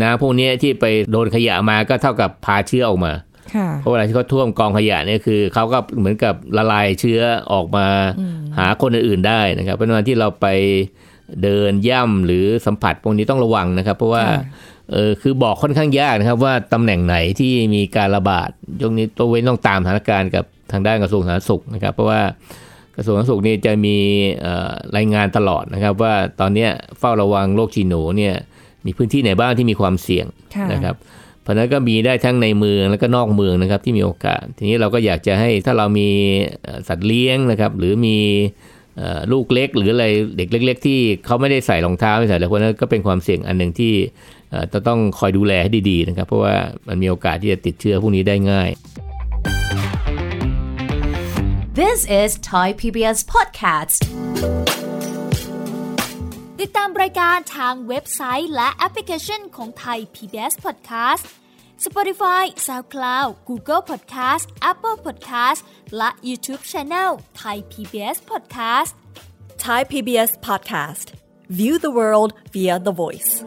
[0.02, 3.14] น้ำพวกเนี้ยที่ไปโดนขยะมาก็เท่ากับพาเชื้อออกมา
[3.56, 7.22] ค่ะเพราะเวลาที่เขาท่วมกองขยะเนี่ยคือเขาก็เหมือนกับละลายเชื้อ
[7.54, 7.88] ออกมา
[8.58, 10.48] หาคนอื่นๆได้นะครับเพราะฉะนั้นที่เราไป
[11.44, 14.42] เดินย่ำหรือสัมผัสพวกนี้ต้องระวังนะครับ เพราะว่าค่ะ
[14.92, 18.50] เออคือบอกค่อนข้างยากนะครับว่าตำแหน่งไหนที่มีการระบาด
[18.82, 22.22] ยกนี้ตัวเว้นต้องตามสถานการณ์กับทางด้านกระทรวงสาธารณสุขนะครับ เพราะว่า
[22.96, 23.98] กระทรวงสาธารณสุขนี่จะมี
[24.42, 28.36] เอ่อรายงานตลอดนะครับ ว่าตอนเนี้ยเฝ้าระวังโรคฉี่หนูเนี่ย
[28.86, 30.26] มีพื้นที่ไหนบ้างที่มีความเสี่ยง
[30.56, 30.96] ค่ะนะครับ
[31.42, 36.10] เพราะฉะนั้นก็มีได้ทั้งในเมืองแล้วก็นอกเมืองนะครับที่มีโอกาส ทีนี้เราก็อยากจะให้ถ้าเรามี
[36.64, 38.18] เอ่อสัตว์เลี้ยงนะครับ หรือมี
[38.98, 40.06] เอ่อลูกเล็กหรืออะไร
[40.38, 44.39] เด็กเล็ก ๆ ที่เขาไม่ได้ใส่รองเท้าไม่ใส่อะไรพวกนั้นก็เป็นความเสี่ยงอันหนึ่งที่เอ่อ
[44.74, 46.56] จะต้องคอยดูแลให้ดีๆนะครับ เพราะว่า
[46.88, 48.70] มันมีโอกาสที่จะติดเชื้อพวกนี้ได้ง่าย
[51.80, 54.00] This is Thai PBS Podcast
[56.62, 61.24] ติดตามรายการทางเว็บไซต์และแอปพลิเคชันของไทย PBS Podcast
[61.86, 65.60] Spotify SoundCloud Google Podcast Apple Podcast
[65.98, 68.94] และ YouTube Channel ไทย PBS Podcast
[69.60, 71.12] Thai PBS podcast.
[71.50, 73.44] View the world via the voice.